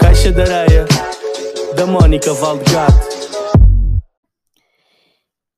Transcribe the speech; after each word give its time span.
Caixa 0.00 0.32
de 0.32 0.42
areia 0.42 0.86
da 1.76 1.86
Mónica 1.86 2.32
Valdegato. 2.32 3.14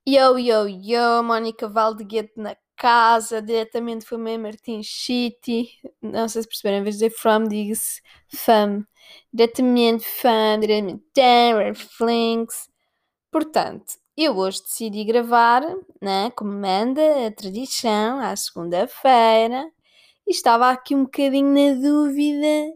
Yo, 0.06 0.38
yo, 0.38 0.68
yo, 0.68 1.22
Mónica 1.22 1.68
Valdeguete 1.68 2.32
na 2.36 2.56
casa, 2.76 3.42
diretamente 3.42 4.04
foi 4.04 4.18
meio 4.18 4.38
Martins 4.38 4.88
City. 4.88 5.68
Não 6.00 6.28
sei 6.28 6.42
se 6.42 6.48
perceberam, 6.48 6.78
em 6.78 6.82
vez 6.84 6.96
de 6.96 7.06
dizer 7.06 7.18
from, 7.18 7.48
diga-se 7.48 8.00
fam. 8.28 8.86
Diretamente 9.32 10.04
fam, 10.04 10.60
diretamente 10.60 11.04
down, 11.14 11.74
flinks. 11.74 12.68
Portanto, 13.30 13.94
eu 14.16 14.36
hoje 14.36 14.62
decidi 14.62 15.04
gravar, 15.04 15.62
né, 16.00 16.30
como 16.30 16.50
manda 16.52 17.26
a 17.26 17.30
tradição, 17.30 18.18
à 18.20 18.34
segunda-feira. 18.34 19.70
E 20.26 20.30
estava 20.32 20.70
aqui 20.70 20.94
um 20.94 21.04
bocadinho 21.04 21.52
na 21.52 21.74
dúvida. 21.80 22.74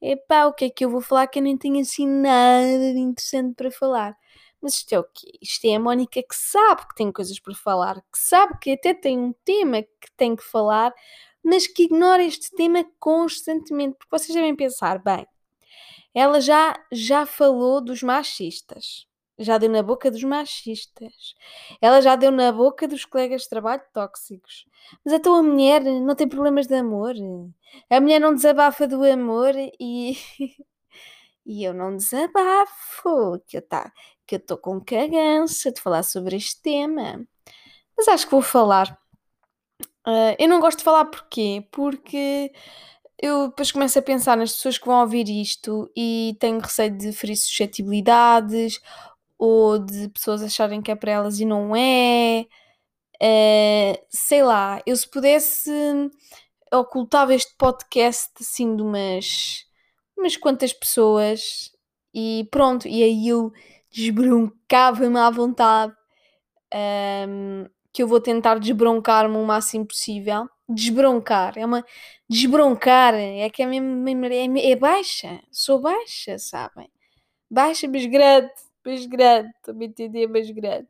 Epá, 0.00 0.46
o 0.46 0.52
que 0.52 0.66
é 0.66 0.70
que 0.70 0.84
eu 0.84 0.90
vou 0.90 1.00
falar 1.00 1.26
que 1.28 1.38
eu 1.38 1.42
nem 1.42 1.56
tenho 1.56 1.80
assim 1.80 2.06
nada 2.06 2.92
de 2.92 2.98
interessante 2.98 3.54
para 3.54 3.70
falar. 3.70 4.16
Mas 4.60 4.74
isto 4.74 4.92
é 4.92 5.00
o 5.00 5.04
quê? 5.04 5.32
Isto 5.40 5.66
é 5.66 5.76
a 5.76 5.80
Mónica 5.80 6.22
que 6.22 6.34
sabe 6.36 6.86
que 6.88 6.94
tem 6.94 7.10
coisas 7.10 7.40
para 7.40 7.54
falar, 7.54 7.96
que 8.02 8.18
sabe 8.18 8.58
que 8.60 8.72
até 8.72 8.94
tem 8.94 9.18
um 9.18 9.32
tema 9.44 9.82
que 9.82 10.12
tem 10.16 10.36
que 10.36 10.44
falar, 10.44 10.92
mas 11.42 11.66
que 11.66 11.84
ignora 11.84 12.22
este 12.22 12.50
tema 12.54 12.84
constantemente. 13.00 13.96
Porque 13.98 14.16
vocês 14.16 14.34
devem 14.34 14.54
pensar, 14.54 14.98
bem, 15.02 15.26
ela 16.14 16.40
já, 16.40 16.78
já 16.92 17.26
falou 17.26 17.80
dos 17.80 18.02
machistas. 18.02 19.06
Já 19.42 19.58
deu 19.58 19.70
na 19.70 19.82
boca 19.82 20.10
dos 20.10 20.22
machistas. 20.22 21.34
Ela 21.80 22.00
já 22.00 22.16
deu 22.16 22.30
na 22.30 22.52
boca 22.52 22.86
dos 22.88 23.04
colegas 23.04 23.42
de 23.42 23.48
trabalho 23.48 23.82
tóxicos. 23.92 24.66
Mas 25.04 25.14
então 25.14 25.34
a 25.34 25.42
mulher 25.42 25.82
não 25.82 26.14
tem 26.14 26.28
problemas 26.28 26.66
de 26.66 26.74
amor. 26.74 27.14
A 27.90 28.00
mulher 28.00 28.20
não 28.20 28.34
desabafa 28.34 28.86
do 28.86 29.04
amor 29.04 29.54
e. 29.80 30.16
e 31.44 31.64
eu 31.64 31.74
não 31.74 31.96
desabafo. 31.96 33.40
Que 33.46 33.58
eu 33.58 33.62
tá, 33.62 33.92
que 34.26 34.36
estou 34.36 34.56
com 34.56 34.80
cagança 34.80 35.72
de 35.72 35.80
falar 35.80 36.02
sobre 36.02 36.36
este 36.36 36.60
tema. 36.62 37.26
Mas 37.96 38.08
acho 38.08 38.26
que 38.26 38.32
vou 38.32 38.42
falar. 38.42 38.98
Uh, 40.06 40.34
eu 40.38 40.48
não 40.48 40.60
gosto 40.60 40.78
de 40.78 40.84
falar 40.84 41.04
porquê? 41.04 41.66
Porque 41.70 42.52
eu 43.22 43.48
depois 43.48 43.70
começo 43.70 43.96
a 43.98 44.02
pensar 44.02 44.36
nas 44.36 44.52
pessoas 44.52 44.76
que 44.76 44.86
vão 44.86 45.00
ouvir 45.00 45.28
isto 45.28 45.88
e 45.96 46.36
tenho 46.40 46.58
receio 46.58 46.90
de 46.90 47.12
ferir 47.12 47.36
suscetibilidades 47.36 48.80
ou 49.44 49.76
de 49.76 50.08
pessoas 50.10 50.40
acharem 50.40 50.80
que 50.80 50.92
é 50.92 50.94
para 50.94 51.10
elas 51.10 51.40
e 51.40 51.44
não 51.44 51.74
é. 51.74 52.46
Uh, 53.20 53.98
sei 54.08 54.44
lá, 54.44 54.80
eu 54.86 54.96
se 54.96 55.08
pudesse 55.10 55.70
ocultava 56.72 57.34
este 57.34 57.52
podcast 57.58 58.30
assim 58.40 58.76
de 58.76 58.82
umas, 58.82 59.64
umas 60.16 60.36
quantas 60.36 60.72
pessoas 60.72 61.72
e 62.14 62.46
pronto, 62.52 62.86
e 62.86 63.02
aí 63.02 63.28
eu 63.28 63.52
desbroncava-me 63.90 65.18
à 65.18 65.28
vontade 65.28 65.92
um, 67.28 67.66
que 67.92 68.02
eu 68.04 68.06
vou 68.06 68.20
tentar 68.20 68.60
desbroncar-me 68.60 69.36
o 69.36 69.44
máximo 69.44 69.86
possível. 69.86 70.48
Desbroncar, 70.68 71.58
é 71.58 71.66
uma 71.66 71.84
desbroncar, 72.30 73.14
é 73.14 73.50
que 73.50 73.62
é 73.62 73.66
mesmo 73.66 74.08
é, 74.26 74.70
é 74.70 74.76
baixa, 74.76 75.40
sou 75.50 75.80
baixa, 75.80 76.38
sabem? 76.38 76.88
Baixa, 77.50 77.88
mas 77.88 78.06
grande 78.06 78.52
mas 78.84 79.06
grande, 79.06 79.50
também 79.62 79.88
entender, 79.88 80.26
mas 80.26 80.50
grande. 80.50 80.88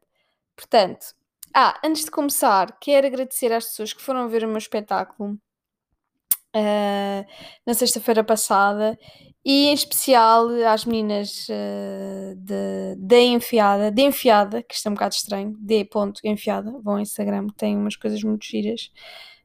Portanto, 0.56 1.14
ah, 1.54 1.78
antes 1.84 2.04
de 2.04 2.10
começar, 2.10 2.78
quero 2.80 3.06
agradecer 3.06 3.52
às 3.52 3.66
pessoas 3.66 3.92
que 3.92 4.02
foram 4.02 4.28
ver 4.28 4.44
o 4.44 4.48
meu 4.48 4.58
espetáculo 4.58 5.38
uh, 6.56 7.26
na 7.66 7.74
sexta-feira 7.74 8.24
passada 8.24 8.98
e 9.44 9.66
em 9.66 9.74
especial 9.74 10.48
às 10.66 10.84
meninas 10.84 11.46
uh, 11.48 12.34
de, 12.96 13.20
Enfiada, 13.20 13.90
de 13.90 14.02
Enfiada, 14.02 14.62
que 14.62 14.74
isto 14.74 14.86
é 14.86 14.90
um 14.90 14.94
bocado 14.94 15.14
estranho, 15.14 15.56
de 15.58 15.84
ponto 15.84 16.20
Enfiada, 16.24 16.70
vão 16.82 16.94
ao 16.94 17.00
Instagram, 17.00 17.48
tem 17.56 17.76
umas 17.76 17.96
coisas 17.96 18.22
muito 18.22 18.46
giras, 18.46 18.90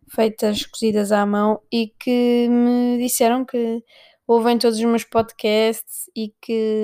feitas, 0.09 0.65
cozidas 0.65 1.11
à 1.11 1.25
mão 1.25 1.59
e 1.71 1.87
que 1.99 2.47
me 2.49 2.97
disseram 2.99 3.43
que 3.43 3.83
ouvem 4.27 4.57
todos 4.57 4.77
os 4.77 4.85
meus 4.85 5.03
podcasts 5.03 6.09
e 6.15 6.33
que 6.41 6.83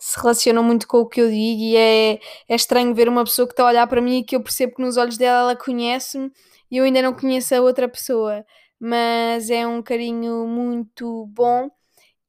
se 0.00 0.18
relacionam 0.18 0.62
muito 0.64 0.88
com 0.88 0.98
o 0.98 1.06
que 1.06 1.20
eu 1.20 1.28
digo 1.28 1.62
e 1.62 1.76
é, 1.76 2.14
é 2.48 2.54
estranho 2.54 2.94
ver 2.94 3.06
uma 3.06 3.22
pessoa 3.22 3.46
que 3.46 3.52
está 3.52 3.64
a 3.64 3.66
olhar 3.66 3.86
para 3.86 4.00
mim 4.00 4.18
e 4.20 4.24
que 4.24 4.34
eu 4.34 4.42
percebo 4.42 4.74
que 4.74 4.82
nos 4.82 4.96
olhos 4.96 5.18
dela 5.18 5.40
ela 5.40 5.56
conhece-me 5.56 6.32
e 6.70 6.78
eu 6.78 6.84
ainda 6.84 7.02
não 7.02 7.12
conheço 7.12 7.54
a 7.54 7.60
outra 7.60 7.86
pessoa, 7.86 8.44
mas 8.80 9.50
é 9.50 9.66
um 9.66 9.82
carinho 9.82 10.46
muito 10.46 11.26
bom 11.26 11.70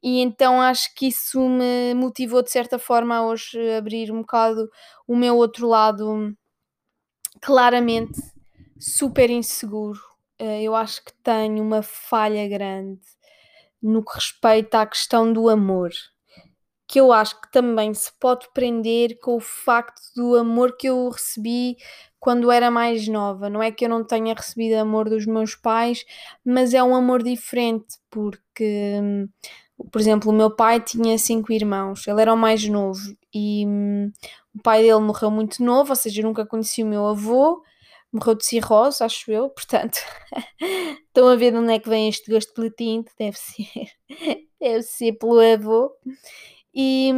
e 0.04 0.20
então 0.20 0.62
acho 0.62 0.94
que 0.96 1.08
isso 1.08 1.40
me 1.48 1.94
motivou 1.96 2.44
de 2.44 2.52
certa 2.52 2.78
forma 2.78 3.16
a 3.16 3.26
hoje 3.26 3.58
abrir 3.72 4.12
um 4.12 4.22
bocado 4.22 4.70
o 5.08 5.16
meu 5.16 5.38
outro 5.38 5.68
lado 5.68 6.36
claramente 7.42 8.20
super 8.80 9.30
inseguro. 9.30 10.00
Eh, 10.40 10.64
eu 10.64 10.76
acho 10.76 11.04
que 11.06 11.14
tenho 11.24 11.64
uma 11.64 11.82
falha 11.82 12.48
grande 12.50 13.02
no 13.82 14.04
que 14.04 14.16
respeita 14.16 14.82
à 14.82 14.86
questão 14.86 15.32
do 15.32 15.50
amor 15.50 15.92
que 16.92 17.00
eu 17.00 17.14
acho 17.14 17.40
que 17.40 17.50
também 17.50 17.94
se 17.94 18.12
pode 18.20 18.50
prender 18.54 19.18
com 19.22 19.38
o 19.38 19.40
facto 19.40 20.02
do 20.14 20.36
amor 20.36 20.76
que 20.76 20.90
eu 20.90 21.08
recebi 21.08 21.78
quando 22.20 22.52
era 22.52 22.70
mais 22.70 23.08
nova. 23.08 23.50
Não 23.50 23.64
é 23.64 23.72
que 23.72 23.86
eu 23.86 23.90
não 23.90 24.04
tenha 24.04 24.34
recebido 24.34 24.76
amor 24.76 25.10
dos 25.10 25.26
meus 25.26 25.56
pais, 25.56 26.06
mas 26.44 26.74
é 26.74 26.84
um 26.84 26.94
amor 26.94 27.24
diferente, 27.24 27.96
porque, 28.10 29.00
por 29.90 30.02
exemplo, 30.02 30.32
o 30.32 30.36
meu 30.36 30.54
pai 30.54 30.82
tinha 30.82 31.18
cinco 31.18 31.54
irmãos, 31.54 32.06
ele 32.06 32.22
era 32.22 32.34
o 32.34 32.38
mais 32.38 32.68
novo 32.68 33.00
e 33.34 33.66
hum, 33.66 34.12
o 34.54 34.62
pai 34.62 34.82
dele 34.82 35.00
morreu 35.00 35.32
muito 35.32 35.64
novo, 35.64 35.92
ou 35.92 35.96
seja, 35.96 36.20
eu 36.22 36.26
nunca 36.26 36.46
conheci 36.46 36.84
o 36.84 36.88
meu 36.88 37.08
avô. 37.08 37.64
Morreu 38.12 38.36
de 38.36 38.46
cirrose, 38.46 39.02
acho 39.02 39.32
eu, 39.32 39.48
portanto, 39.56 39.98
estão 41.08 41.30
a 41.30 41.36
ver 41.38 41.52
de 41.52 41.58
onde 41.58 41.72
é 41.74 41.80
que 41.80 41.88
vem 41.88 42.10
este 42.10 42.30
gosto 42.30 42.54
pelo 42.54 42.70
tinto, 42.70 43.14
deve 43.18 43.38
ser, 43.38 43.88
deve 44.60 44.82
ser 44.84 45.14
pelo 45.14 45.40
avô. 45.40 45.90
E, 46.74 47.12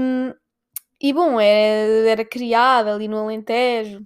e 1.00 1.14
bom, 1.14 1.40
era, 1.40 2.10
era 2.10 2.26
criada 2.26 2.94
ali 2.94 3.08
no 3.08 3.18
Alentejo, 3.20 4.06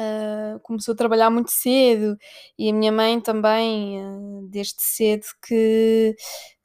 uh, 0.00 0.60
começou 0.60 0.92
a 0.94 0.96
trabalhar 0.96 1.30
muito 1.30 1.50
cedo 1.50 2.16
e 2.58 2.70
a 2.70 2.72
minha 2.72 2.92
mãe 2.92 3.20
também, 3.20 3.98
uh, 4.04 4.46
desde 4.48 4.74
cedo 4.82 5.24
que 5.46 6.14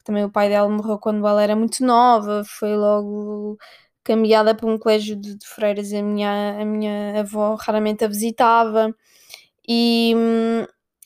também 0.04 0.24
o 0.26 0.32
pai 0.32 0.50
dela 0.50 0.70
morreu 0.70 0.98
quando 1.00 1.26
ela 1.28 1.42
era 1.44 1.56
muito 1.56 1.84
nova, 1.86 2.44
foi 2.46 2.76
logo 2.78 3.58
caminhada 4.04 4.56
para 4.56 4.68
um 4.68 4.78
colégio 4.78 5.16
de, 5.18 5.36
de 5.38 5.48
freiras, 5.48 5.92
a 5.94 6.02
minha, 6.02 6.62
a 6.62 6.66
minha 6.66 7.20
avó 7.22 7.56
raramente 7.56 8.06
a 8.06 8.08
visitava. 8.08 8.96
E 9.68 10.14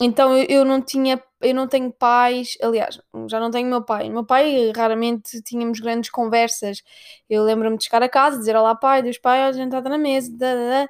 então 0.01 0.35
eu, 0.37 0.45
eu 0.49 0.65
não 0.65 0.81
tinha, 0.81 1.21
eu 1.41 1.53
não 1.55 1.67
tenho 1.67 1.91
pais, 1.93 2.57
aliás, 2.61 2.99
já 3.29 3.39
não 3.39 3.51
tenho 3.51 3.69
meu 3.69 3.83
pai. 3.83 4.09
Meu 4.09 4.25
pai 4.25 4.71
raramente 4.75 5.41
tínhamos 5.43 5.79
grandes 5.79 6.09
conversas. 6.09 6.81
Eu 7.29 7.43
lembro-me 7.43 7.77
de 7.77 7.85
chegar 7.85 8.03
a 8.03 8.09
casa, 8.09 8.39
dizer 8.39 8.55
olá 8.55 8.75
pai, 8.75 9.03
Deus 9.03 9.17
pai, 9.19 9.41
a 9.43 9.81
na 9.81 9.97
mesa, 9.97 10.31
da, 10.37 10.55
da, 10.55 10.69
da. 10.85 10.89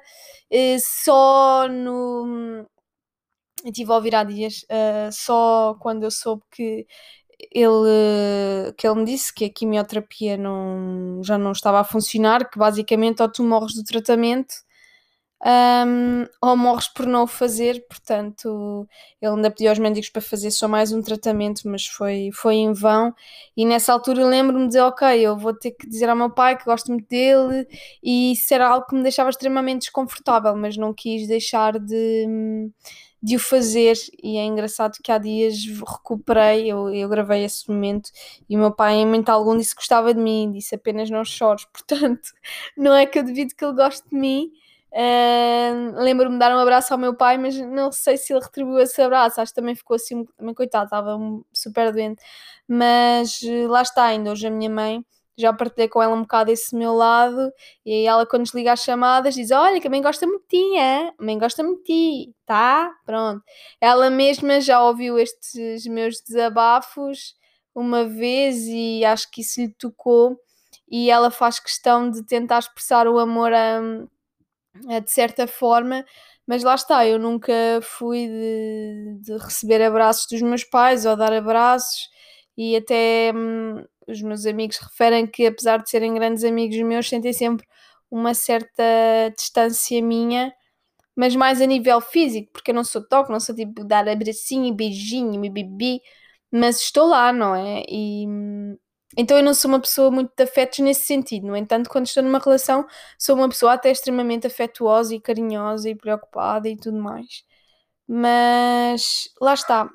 só 0.80 1.68
no 1.68 2.66
estive 3.64 3.92
a 3.92 3.96
ouvir 3.96 4.14
há 4.14 4.24
dias, 4.24 4.64
uh, 4.64 5.12
só 5.12 5.76
quando 5.80 6.04
eu 6.04 6.10
soube 6.10 6.42
que 6.50 6.86
ele, 7.50 8.72
que 8.76 8.86
ele 8.86 9.00
me 9.00 9.04
disse 9.04 9.32
que 9.34 9.44
a 9.44 9.52
quimioterapia 9.52 10.36
não, 10.36 11.20
já 11.24 11.38
não 11.38 11.52
estava 11.52 11.80
a 11.80 11.84
funcionar, 11.84 12.48
que 12.50 12.58
basicamente 12.58 13.22
ou 13.22 13.28
tu 13.30 13.44
morres 13.44 13.74
do 13.74 13.84
tratamento 13.84 14.54
um, 15.44 16.24
ou 16.40 16.56
morres 16.56 16.86
por 16.88 17.04
não 17.04 17.24
o 17.24 17.26
fazer, 17.26 17.84
portanto, 17.88 18.86
ele 19.20 19.34
ainda 19.34 19.50
pediu 19.50 19.70
aos 19.70 19.78
médicos 19.78 20.08
para 20.08 20.22
fazer 20.22 20.52
só 20.52 20.68
mais 20.68 20.92
um 20.92 21.02
tratamento, 21.02 21.62
mas 21.68 21.84
foi, 21.86 22.30
foi 22.32 22.56
em 22.56 22.72
vão. 22.72 23.12
E 23.56 23.66
nessa 23.66 23.92
altura 23.92 24.24
lembro-me 24.24 24.68
de 24.68 24.78
Ok, 24.78 25.20
eu 25.20 25.36
vou 25.36 25.52
ter 25.52 25.72
que 25.72 25.88
dizer 25.88 26.08
ao 26.08 26.16
meu 26.16 26.30
pai 26.30 26.56
que 26.56 26.64
gosto 26.64 26.92
muito 26.92 27.08
dele, 27.08 27.66
e 28.02 28.32
isso 28.32 28.54
era 28.54 28.68
algo 28.68 28.86
que 28.86 28.94
me 28.94 29.02
deixava 29.02 29.30
extremamente 29.30 29.82
desconfortável, 29.82 30.54
mas 30.54 30.76
não 30.76 30.94
quis 30.94 31.26
deixar 31.26 31.76
de, 31.78 32.70
de 33.20 33.34
o 33.36 33.38
fazer. 33.40 33.96
E 34.22 34.36
é 34.38 34.44
engraçado 34.44 34.98
que 35.02 35.10
há 35.10 35.18
dias 35.18 35.56
recuperei, 35.66 36.70
eu, 36.70 36.88
eu 36.94 37.08
gravei 37.08 37.44
esse 37.44 37.68
momento, 37.68 38.10
e 38.48 38.56
o 38.56 38.60
meu 38.60 38.72
pai, 38.72 38.94
em 38.94 39.06
momento 39.06 39.30
algum, 39.30 39.56
disse 39.56 39.74
que 39.74 39.80
gostava 39.80 40.14
de 40.14 40.20
mim, 40.20 40.52
disse 40.52 40.74
apenas 40.76 41.10
não 41.10 41.24
chores, 41.24 41.64
portanto, 41.72 42.30
não 42.76 42.94
é 42.94 43.06
que 43.06 43.18
eu 43.18 43.24
devido 43.24 43.54
que 43.56 43.64
ele 43.64 43.74
goste 43.74 44.08
de 44.08 44.16
mim 44.16 44.52
Uh, 44.92 45.94
Lembro-me 46.02 46.34
de 46.34 46.38
dar 46.38 46.54
um 46.54 46.58
abraço 46.58 46.92
ao 46.92 46.98
meu 46.98 47.16
pai, 47.16 47.38
mas 47.38 47.56
não 47.58 47.90
sei 47.90 48.16
se 48.16 48.32
ele 48.32 48.40
retribuiu 48.42 48.78
esse 48.80 49.00
abraço. 49.00 49.40
Acho 49.40 49.52
que 49.52 49.60
também 49.60 49.74
ficou 49.74 49.94
assim, 49.96 50.24
também 50.36 50.54
coitado, 50.54 50.84
estava 50.84 51.18
super 51.52 51.92
doente. 51.92 52.22
Mas 52.68 53.40
eh, 53.42 53.66
lá 53.68 53.82
está, 53.82 54.04
ainda 54.04 54.30
hoje 54.32 54.46
a 54.46 54.50
minha 54.50 54.70
mãe 54.70 55.04
já 55.36 55.52
partilhei 55.52 55.88
com 55.88 56.02
ela 56.02 56.14
um 56.14 56.22
bocado 56.22 56.50
esse 56.50 56.76
meu 56.76 56.92
lado, 56.94 57.50
e 57.86 57.92
aí 57.92 58.06
ela, 58.06 58.26
quando 58.26 58.42
desliga 58.44 58.72
as 58.72 58.80
chamadas, 58.82 59.34
diz: 59.34 59.50
Olha, 59.50 59.80
que 59.80 59.86
a 59.86 59.90
mãe 59.90 60.02
gosta 60.02 60.26
muito 60.26 60.42
de 60.42 60.48
ti, 60.48 60.76
é? 60.78 61.08
A 61.08 61.24
mãe 61.24 61.38
gosta 61.38 61.62
muito 61.62 61.78
de 61.80 61.84
ti, 62.26 62.34
tá? 62.46 62.90
Pronto. 63.06 63.42
Ela 63.80 64.10
mesma 64.10 64.60
já 64.60 64.82
ouviu 64.82 65.18
estes 65.18 65.86
meus 65.86 66.20
desabafos 66.20 67.34
uma 67.74 68.04
vez 68.04 68.58
e 68.66 69.04
acho 69.04 69.30
que 69.30 69.40
isso 69.40 69.60
lhe 69.60 69.74
tocou, 69.74 70.36
e 70.88 71.10
ela 71.10 71.30
faz 71.30 71.58
questão 71.58 72.10
de 72.10 72.24
tentar 72.26 72.58
expressar 72.58 73.08
o 73.08 73.18
amor 73.18 73.52
a 73.54 73.80
de 74.74 75.10
certa 75.10 75.46
forma. 75.46 76.04
Mas 76.46 76.62
lá 76.64 76.74
está, 76.74 77.06
eu 77.06 77.18
nunca 77.18 77.52
fui 77.82 78.26
de, 78.26 79.18
de 79.20 79.32
receber 79.38 79.82
abraços 79.82 80.26
dos 80.30 80.42
meus 80.42 80.64
pais 80.64 81.06
ou 81.06 81.16
dar 81.16 81.32
abraços, 81.32 82.08
e 82.56 82.76
até 82.76 83.32
hum, 83.34 83.84
os 84.08 84.20
meus 84.22 84.44
amigos 84.46 84.76
referem 84.78 85.26
que, 85.26 85.46
apesar 85.46 85.78
de 85.78 85.88
serem 85.88 86.14
grandes 86.14 86.42
amigos 86.44 86.76
meus, 86.78 87.08
sentem 87.08 87.32
sempre 87.32 87.66
uma 88.10 88.34
certa 88.34 88.82
distância 89.36 90.02
minha, 90.02 90.52
mas 91.16 91.36
mais 91.36 91.60
a 91.62 91.66
nível 91.66 92.00
físico, 92.00 92.50
porque 92.52 92.70
eu 92.72 92.74
não 92.74 92.84
sou 92.84 93.06
toque, 93.06 93.32
não 93.32 93.40
sou 93.40 93.54
tipo 93.54 93.84
dar 93.84 94.08
abracinho 94.08 94.74
beijinho 94.74 95.40
bibi, 95.52 96.00
mas 96.50 96.80
estou 96.80 97.06
lá, 97.08 97.32
não 97.32 97.54
é? 97.54 97.84
E 97.88 98.26
então 99.16 99.36
eu 99.36 99.42
não 99.42 99.54
sou 99.54 99.70
uma 99.70 99.80
pessoa 99.80 100.10
muito 100.10 100.32
de 100.36 100.42
afetos 100.42 100.78
nesse 100.80 101.04
sentido. 101.04 101.46
No 101.46 101.56
entanto, 101.56 101.90
quando 101.90 102.06
estou 102.06 102.22
numa 102.22 102.38
relação, 102.38 102.86
sou 103.18 103.36
uma 103.36 103.48
pessoa 103.48 103.74
até 103.74 103.90
extremamente 103.90 104.46
afetuosa 104.46 105.14
e 105.14 105.20
carinhosa 105.20 105.90
e 105.90 105.94
preocupada 105.94 106.68
e 106.68 106.76
tudo 106.76 106.98
mais. 106.98 107.44
Mas 108.08 109.28
lá 109.40 109.54
está, 109.54 109.88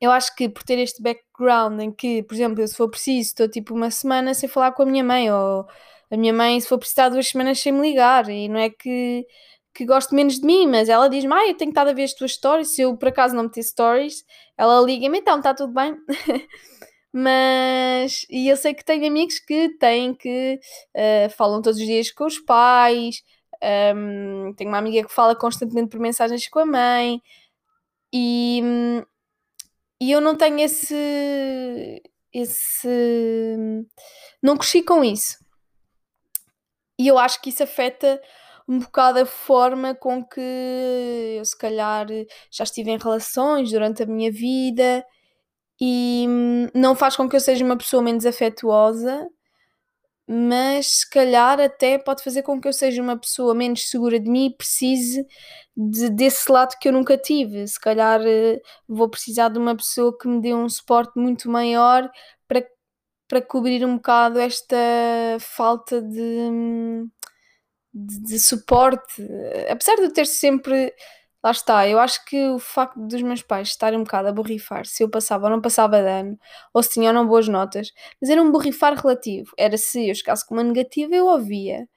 eu 0.00 0.10
acho 0.10 0.34
que 0.34 0.48
por 0.48 0.62
ter 0.62 0.78
este 0.78 1.02
background 1.02 1.80
em 1.80 1.92
que, 1.92 2.22
por 2.22 2.34
exemplo, 2.34 2.60
eu, 2.62 2.68
se 2.68 2.76
for 2.76 2.88
preciso, 2.90 3.30
estou 3.30 3.48
tipo 3.48 3.74
uma 3.74 3.90
semana 3.90 4.34
sem 4.34 4.48
falar 4.48 4.72
com 4.72 4.82
a 4.82 4.86
minha 4.86 5.04
mãe, 5.04 5.30
ou 5.32 5.66
a 6.10 6.16
minha 6.16 6.32
mãe, 6.32 6.60
se 6.60 6.68
for 6.68 6.78
preciso, 6.78 6.92
estar 6.92 7.08
duas 7.10 7.28
semanas 7.28 7.58
sem 7.60 7.72
me 7.72 7.80
ligar, 7.82 8.28
e 8.28 8.48
não 8.48 8.58
é 8.58 8.70
que, 8.70 9.26
que 9.74 9.84
gosto 9.84 10.14
menos 10.14 10.40
de 10.40 10.46
mim, 10.46 10.66
mas 10.66 10.88
ela 10.88 11.08
diz-me, 11.08 11.32
ah, 11.34 11.48
eu 11.48 11.56
tenho 11.56 11.70
estado 11.70 11.90
a 11.90 11.92
ver 11.92 12.04
as 12.04 12.14
tuas 12.14 12.32
stories, 12.32 12.68
se 12.68 12.82
eu 12.82 12.96
por 12.96 13.08
acaso 13.08 13.34
não 13.34 13.44
meter 13.44 13.62
stories, 13.62 14.24
ela 14.56 14.80
liga-me, 14.82 15.18
então 15.18 15.38
está 15.38 15.54
tudo 15.54 15.72
bem. 15.72 15.96
mas 17.12 18.24
e 18.30 18.48
eu 18.48 18.56
sei 18.56 18.74
que 18.74 18.84
tenho 18.84 19.06
amigos 19.06 19.38
que 19.40 19.70
têm 19.78 20.14
que 20.14 20.60
uh, 20.96 21.30
falam 21.36 21.60
todos 21.62 21.80
os 21.80 21.86
dias 21.86 22.10
com 22.10 22.24
os 22.24 22.38
pais 22.38 23.22
um, 23.62 24.54
tenho 24.54 24.70
uma 24.70 24.78
amiga 24.78 25.06
que 25.06 25.12
fala 25.12 25.36
constantemente 25.36 25.90
por 25.90 26.00
mensagens 26.00 26.48
com 26.48 26.60
a 26.60 26.66
mãe 26.66 27.22
e, 28.12 28.62
e 30.00 30.10
eu 30.12 30.20
não 30.20 30.36
tenho 30.36 30.58
esse. 30.60 32.02
esse. 32.32 32.88
não 34.42 34.56
cresci 34.56 34.82
com 34.82 35.04
isso. 35.04 35.38
E 36.98 37.08
eu 37.08 37.18
acho 37.18 37.40
que 37.40 37.50
isso 37.50 37.62
afeta 37.62 38.20
um 38.68 38.78
bocado 38.78 39.20
a 39.20 39.26
forma 39.26 39.94
com 39.94 40.24
que 40.24 40.40
eu, 41.38 41.44
se 41.44 41.56
calhar, 41.56 42.06
já 42.50 42.64
estive 42.64 42.90
em 42.90 42.98
relações 42.98 43.70
durante 43.70 44.02
a 44.02 44.06
minha 44.06 44.30
vida 44.30 45.04
e 45.80 46.26
não 46.74 46.94
faz 46.94 47.16
com 47.16 47.28
que 47.28 47.34
eu 47.36 47.40
seja 47.40 47.64
uma 47.64 47.76
pessoa 47.76 48.02
menos 48.02 48.26
afetuosa, 48.26 49.28
mas 50.28 50.86
se 51.00 51.10
calhar 51.10 51.58
até 51.60 51.98
pode 51.98 52.22
fazer 52.22 52.42
com 52.42 52.60
que 52.60 52.68
eu 52.68 52.72
seja 52.72 53.02
uma 53.02 53.18
pessoa 53.18 53.54
menos 53.54 53.90
segura 53.90 54.20
de 54.20 54.30
mim 54.30 54.46
e 54.46 54.56
precise 54.56 55.26
de, 55.76 56.08
desse 56.10 56.52
lado 56.52 56.76
que 56.80 56.88
eu 56.88 56.92
nunca 56.92 57.18
tive. 57.18 57.66
Se 57.66 57.80
calhar 57.80 58.20
eh, 58.24 58.60
vou 58.86 59.08
precisar 59.08 59.48
de 59.48 59.58
uma 59.58 59.76
pessoa 59.76 60.16
que 60.16 60.28
me 60.28 60.40
dê 60.40 60.54
um 60.54 60.68
suporte 60.68 61.18
muito 61.18 61.50
maior 61.50 62.08
para, 62.46 62.64
para 63.26 63.42
cobrir 63.42 63.84
um 63.84 63.96
bocado 63.96 64.38
esta 64.38 64.76
falta 65.40 66.00
de, 66.00 66.50
de, 67.92 68.20
de 68.22 68.38
suporte. 68.38 69.22
Apesar 69.68 69.96
de 69.96 70.02
eu 70.02 70.12
ter 70.12 70.26
sempre 70.26 70.94
Lá 71.42 71.50
está, 71.52 71.88
eu 71.88 71.98
acho 71.98 72.24
que 72.26 72.36
o 72.50 72.58
facto 72.58 72.98
dos 73.00 73.22
meus 73.22 73.42
pais 73.42 73.68
estarem 73.68 73.98
um 73.98 74.04
bocado 74.04 74.28
a 74.28 74.32
borrifar 74.32 74.84
se 74.86 75.02
eu 75.02 75.08
passava 75.10 75.44
ou 75.46 75.50
não 75.50 75.60
passava 75.60 76.00
de 76.02 76.08
ano, 76.08 76.38
ou 76.74 76.82
se 76.82 76.90
tinham 76.90 77.08
ou 77.08 77.14
não 77.14 77.26
boas 77.26 77.48
notas, 77.48 77.92
mas 78.20 78.28
era 78.30 78.42
um 78.42 78.52
borrifar 78.52 78.94
relativo. 78.94 79.52
Era 79.58 79.76
se 79.78 80.08
eu 80.10 80.14
chegasse 80.14 80.46
com 80.46 80.54
uma 80.54 80.62
negativa, 80.64 81.14
eu 81.14 81.26
ouvia. 81.26 81.88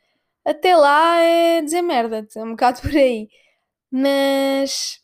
Até 0.46 0.76
lá 0.78 1.18
é 1.22 1.62
dizer 1.62 1.82
merda, 1.84 2.28
é 2.36 2.44
um 2.44 2.52
bocado 2.52 2.82
por 2.84 2.92
aí. 2.96 3.30
Mas 3.92 5.02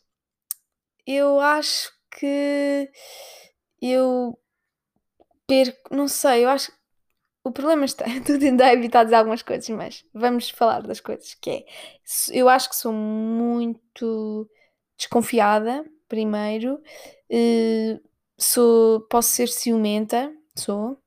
eu 1.06 1.40
acho 1.40 1.92
que 2.10 2.90
eu 3.82 4.38
perco, 5.46 5.94
não 5.94 6.08
sei, 6.08 6.44
eu 6.44 6.50
acho 6.50 6.72
o 7.42 7.50
problema 7.50 7.84
está, 7.84 8.04
a 8.06 8.38
tentar 8.38 8.72
evitar 8.72 9.04
dizer 9.04 9.16
algumas 9.16 9.42
coisas, 9.42 9.68
mas 9.70 10.04
vamos 10.12 10.50
falar 10.50 10.82
das 10.82 11.00
coisas, 11.00 11.34
que 11.34 11.50
é, 11.50 11.64
eu 12.32 12.48
acho 12.48 12.68
que 12.68 12.76
sou 12.76 12.92
muito 12.92 14.48
desconfiada, 14.96 15.84
primeiro, 16.08 16.74
uh, 16.74 18.00
sou, 18.38 19.00
posso 19.08 19.30
ser 19.30 19.48
ciumenta, 19.48 20.32
sou, 20.56 20.98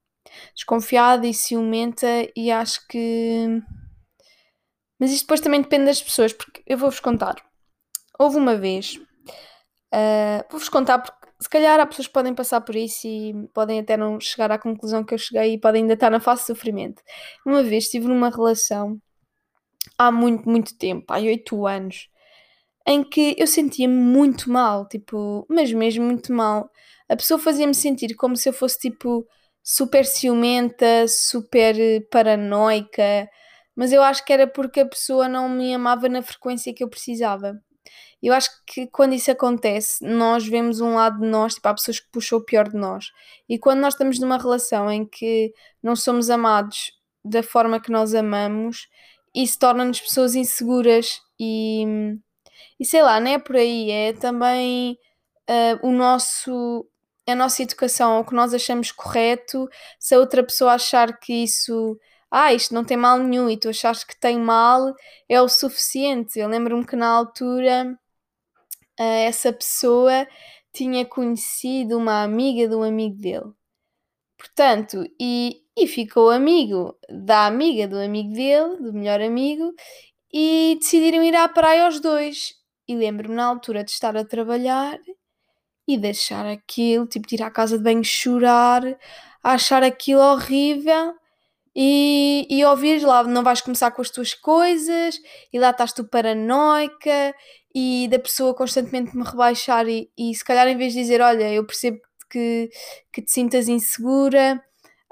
desconfiada 0.56 1.27
e 1.27 1.33
ciumenta 1.33 2.07
e 2.35 2.51
acho 2.51 2.88
que... 2.88 3.62
Mas 5.00 5.12
isto 5.12 5.25
depois 5.25 5.41
também 5.41 5.62
depende 5.62 5.85
das 5.85 6.01
pessoas, 6.01 6.31
porque 6.31 6.63
eu 6.65 6.77
vou-vos 6.77 7.00
contar. 7.00 7.35
Houve 8.18 8.38
uma 8.38 8.56
vez, 8.56 8.95
uh, 9.94 10.45
vou-vos 10.50 10.69
contar 10.69 11.00
porque 11.00 11.23
se 11.44 11.50
calhar 11.50 11.78
há 11.78 11.86
pessoas 11.86 12.07
que 12.07 12.13
podem 12.13 12.34
passar 12.34 12.62
por 12.62 12.74
isso 12.74 13.06
e 13.06 13.34
podem 13.54 13.81
até 13.81 13.98
não 13.98 14.18
chegar 14.18 14.50
à 14.50 14.57
conclusão 14.57 15.04
que 15.04 15.13
eu 15.13 15.18
cheguei 15.18 15.54
e 15.54 15.60
podem 15.60 15.81
ainda 15.81 15.94
estar 15.94 16.10
na 16.10 16.22
fase 16.22 16.42
de 16.42 16.48
sofrimento. 16.48 17.04
Uma 17.45 17.62
vez 17.62 17.84
estive 17.84 18.07
numa 18.07 18.30
relação 18.30 18.98
há 19.98 20.10
muito, 20.10 20.48
muito 20.50 20.78
tempo, 20.78 21.12
há 21.12 21.18
oito 21.18 21.68
anos, 21.68 22.07
em 22.88 23.04
que 23.04 23.36
eu 23.38 23.45
sentia-me 23.45 23.94
muito 23.94 24.50
mal, 24.50 24.88
tipo, 24.88 25.45
mas 25.50 25.72
mesmo 25.74 26.06
muito 26.06 26.31
mal. 26.31 26.69
A 27.10 27.16
pessoa 27.18 27.38
fazia-me 27.38 27.75
sentir 27.75 28.16
como 28.16 28.38
se 28.38 28.48
eu 28.48 28.54
fosse 28.54 28.80
tipo 28.80 29.28
super 29.62 30.06
ciumenta, 30.06 31.07
super 31.10 31.75
paranoica, 32.10 33.30
mas 33.75 33.92
eu 33.92 34.01
acho 34.01 34.24
que 34.24 34.31
era 34.31 34.48
porque 34.48 34.80
a 34.80 34.86
pessoa 34.86 35.28
não 35.28 35.50
me 35.50 35.74
amava 35.74 36.07
na 36.07 36.22
frequência 36.22 36.74
que 36.74 36.84
eu 36.86 36.90
precisava. 36.90 37.60
Eu 38.24 38.34
acho 38.34 38.50
que 38.66 38.88
quando 38.88 39.14
isso 39.14 39.30
acontece, 39.30 40.02
nós 40.02 40.48
vemos 40.48 40.80
um 40.80 40.96
lado 40.96 41.20
de 41.20 41.28
nós, 41.28 41.56
tipo, 41.56 41.68
há 41.68 41.74
pessoas 41.74 42.00
que 42.00 42.08
puxam 42.10 42.40
o 42.40 42.42
pior 42.42 42.70
de 42.70 42.78
nós. 42.78 43.12
E 43.50 43.60
quando 43.60 43.81
nós 43.81 43.96
estamos 43.96 44.18
numa 44.18 44.38
relação 44.38 44.90
em 44.90 45.06
que 45.06 45.54
não 45.84 45.94
somos 45.94 46.30
amados 46.30 46.94
da 47.24 47.44
forma 47.44 47.81
que 47.81 47.92
nós 47.92 48.16
amamos, 48.16 48.88
isso 49.36 49.60
torna-nos 49.60 50.00
pessoas 50.00 50.36
inseguras 50.36 51.20
e, 51.38 51.86
e 52.80 52.86
sei 52.86 53.02
lá, 53.02 53.20
não 53.20 53.31
é 53.31 53.40
por 53.40 53.58
aí, 53.58 53.92
é 53.92 54.14
também 54.14 54.98
uh, 55.50 55.86
o 55.88 55.92
nosso 55.92 56.88
a 57.28 57.36
nossa 57.36 57.64
educação, 57.64 58.19
o 58.19 58.26
que 58.26 58.36
nós 58.36 58.54
achamos 58.54 58.92
correto, 58.92 59.69
se 59.97 60.14
a 60.14 60.19
outra 60.19 60.44
pessoa 60.44 60.74
achar 60.74 61.19
que 61.19 61.33
isso 61.44 61.97
ah, 62.30 62.54
isto 62.54 62.74
não 62.74 62.83
tem 62.83 62.97
mal 62.97 63.18
nenhum 63.19 63.50
e 63.50 63.57
tu 63.57 63.69
achas 63.69 64.04
que 64.04 64.19
tem 64.19 64.40
mal, 64.40 64.94
é 65.30 65.42
o 65.42 65.47
suficiente. 65.47 66.40
Eu 66.40 66.50
lembro-me 66.50 66.86
que 66.86 66.95
na 66.95 67.07
altura 67.07 67.97
essa 68.97 69.52
pessoa 69.52 70.28
tinha 70.73 71.06
conhecido 71.06 71.97
uma 71.97 72.23
amiga 72.23 72.68
de 72.68 72.76
um 72.76 72.83
amigo 72.83 73.16
dele. 73.18 73.52
Portanto, 74.38 75.06
e, 75.19 75.62
e 75.78 75.88
ficou 75.88 76.30
amigo 76.30 76.97
da 77.09 77.45
amiga 77.45 77.88
do 77.88 77.97
amigo 77.97 78.33
dele, 78.33 78.78
do 78.78 78.94
melhor 78.94 79.21
amigo, 79.21 79.73
e 80.33 80.78
decidiram 80.80 81.23
ir 81.23 81.35
à 81.35 81.47
praia 81.47 81.88
os 81.88 82.00
dois. 82.00 82.56
E 82.88 82.95
lembro-me 82.95 83.35
na 83.35 83.45
altura 83.45 83.83
de 83.83 83.92
estar 83.92 84.18
a 84.18 84.26
trabalhar 84.26 85.00
e 85.88 85.97
deixar 85.97 86.45
aquilo, 86.45 87.07
tipo, 87.07 87.28
de 87.28 87.35
ir 87.35 87.44
à 87.44 87.52
casa 87.52 87.78
de 87.78 87.83
banho 87.83 88.04
chorar, 88.04 88.83
achar 89.44 89.83
aquilo 89.83 90.21
horrível 90.21 91.14
e, 91.76 92.47
e 92.50 92.64
ouvires 92.66 93.04
lá, 93.04 93.23
não 93.23 93.44
vais 93.44 93.62
começar 93.62 93.92
com 93.92 94.02
as 94.02 94.09
tuas 94.09 94.33
coisas, 94.33 95.19
e 95.52 95.59
lá 95.59 95.71
estás 95.71 95.94
tu 95.94 96.07
paranoica, 96.07 97.35
e 97.73 98.07
da 98.09 98.19
pessoa 98.19 98.53
constantemente 98.53 99.15
me 99.15 99.23
rebaixar, 99.23 99.87
e, 99.87 100.09
e 100.18 100.33
se 100.35 100.44
calhar 100.45 100.68
em 100.68 100.77
vez 100.77 100.94
de 100.94 100.99
dizer, 100.99 101.21
olha, 101.21 101.51
eu 101.51 101.65
percebo 101.65 101.99
que, 102.30 102.69
que 103.11 103.21
te 103.21 103.31
sintas 103.31 103.68
insegura, 103.68 104.61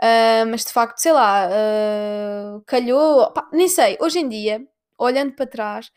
uh, 0.01 0.45
mas 0.49 0.65
de 0.65 0.73
facto, 0.73 0.99
sei 0.99 1.11
lá, 1.11 1.47
uh, 1.47 2.61
calhou, 2.65 3.31
pá, 3.31 3.47
nem 3.51 3.67
sei, 3.67 3.97
hoje 4.01 4.19
em 4.19 4.29
dia, 4.29 4.65
olhando 4.97 5.33
para 5.33 5.47
trás, 5.47 5.91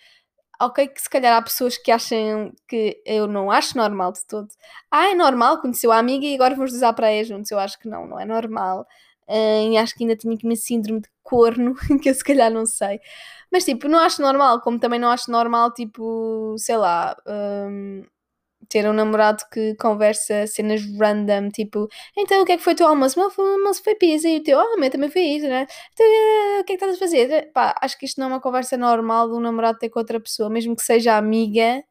ok 0.61 0.89
que 0.89 1.01
se 1.01 1.11
calhar 1.11 1.37
há 1.37 1.43
pessoas 1.43 1.77
que 1.77 1.91
acham 1.91 2.53
que 2.69 3.01
eu 3.05 3.27
não 3.27 3.51
acho 3.51 3.77
normal 3.77 4.13
de 4.13 4.27
todo. 4.27 4.49
Ah, 4.91 5.11
é 5.11 5.15
normal, 5.15 5.61
conheceu 5.61 5.93
a 5.93 5.99
amiga 5.99 6.25
e 6.27 6.35
agora 6.35 6.55
vamos 6.55 6.73
usar 6.73 6.93
para 6.93 7.05
praia 7.05 7.25
juntos. 7.25 7.51
Eu 7.51 7.59
acho 7.59 7.79
que 7.79 7.89
não, 7.89 8.07
não 8.07 8.19
é 8.21 8.25
normal. 8.25 8.87
Uh, 9.29 9.73
e 9.73 9.77
acho 9.79 9.95
que 9.95 10.05
ainda 10.05 10.17
tinha 10.17 10.35
aqui 10.35 10.45
uma 10.47 10.57
síndrome 10.57 11.01
de 11.01 11.09
corno, 11.23 11.75
que 12.03 12.11
eu 12.11 12.15
se 12.15 12.25
calhar 12.25 12.51
não 12.51 12.67
sei. 12.67 13.01
Mas 13.51 13.65
tipo, 13.65 13.89
não 13.89 13.99
acho 14.01 14.21
normal, 14.23 14.61
como 14.61 14.79
também 14.79 14.99
não 15.01 15.09
acho 15.11 15.31
normal, 15.31 15.73
tipo, 15.73 16.55
sei 16.59 16.77
lá, 16.77 17.17
um, 17.27 18.05
ter 18.69 18.89
um 18.89 18.93
namorado 18.93 19.45
que 19.53 19.75
conversa 19.77 20.47
cenas 20.47 20.83
random, 20.99 21.51
tipo, 21.51 21.89
então 22.17 22.43
o 22.43 22.45
que 22.47 22.53
é 22.53 22.57
que 22.57 22.63
foi 22.63 22.73
o 22.75 22.77
teu 22.77 22.87
almoço? 22.89 23.19
O 23.21 23.23
meu 23.43 23.55
almoço 23.55 23.83
foi 23.83 23.95
pizza 23.95 24.29
e 24.29 24.39
o 24.39 24.43
teu, 24.43 24.59
ah, 24.59 24.75
o 24.75 24.81
meu 24.81 24.91
também 24.91 25.11
foi 25.11 25.23
isso, 25.23 25.47
né? 25.49 25.67
Então, 25.93 26.07
eh, 26.07 26.61
o 26.61 26.65
que 26.65 26.73
é 26.73 26.77
que 26.77 26.85
estás 26.85 26.97
a 26.97 26.99
fazer? 26.99 27.53
Pá, 27.53 27.75
acho 27.81 27.99
que 27.99 28.07
isto 28.07 28.19
não 28.21 28.27
é 28.29 28.31
uma 28.31 28.41
conversa 28.41 28.77
normal 28.77 29.29
de 29.31 29.37
um 29.37 29.41
namorado 29.41 29.79
ter 29.79 29.89
com 29.91 29.99
outra 30.01 30.21
pessoa, 30.21 30.51
mesmo 30.51 30.75
que 30.77 30.83
seja 30.83 31.17
amiga. 31.17 31.83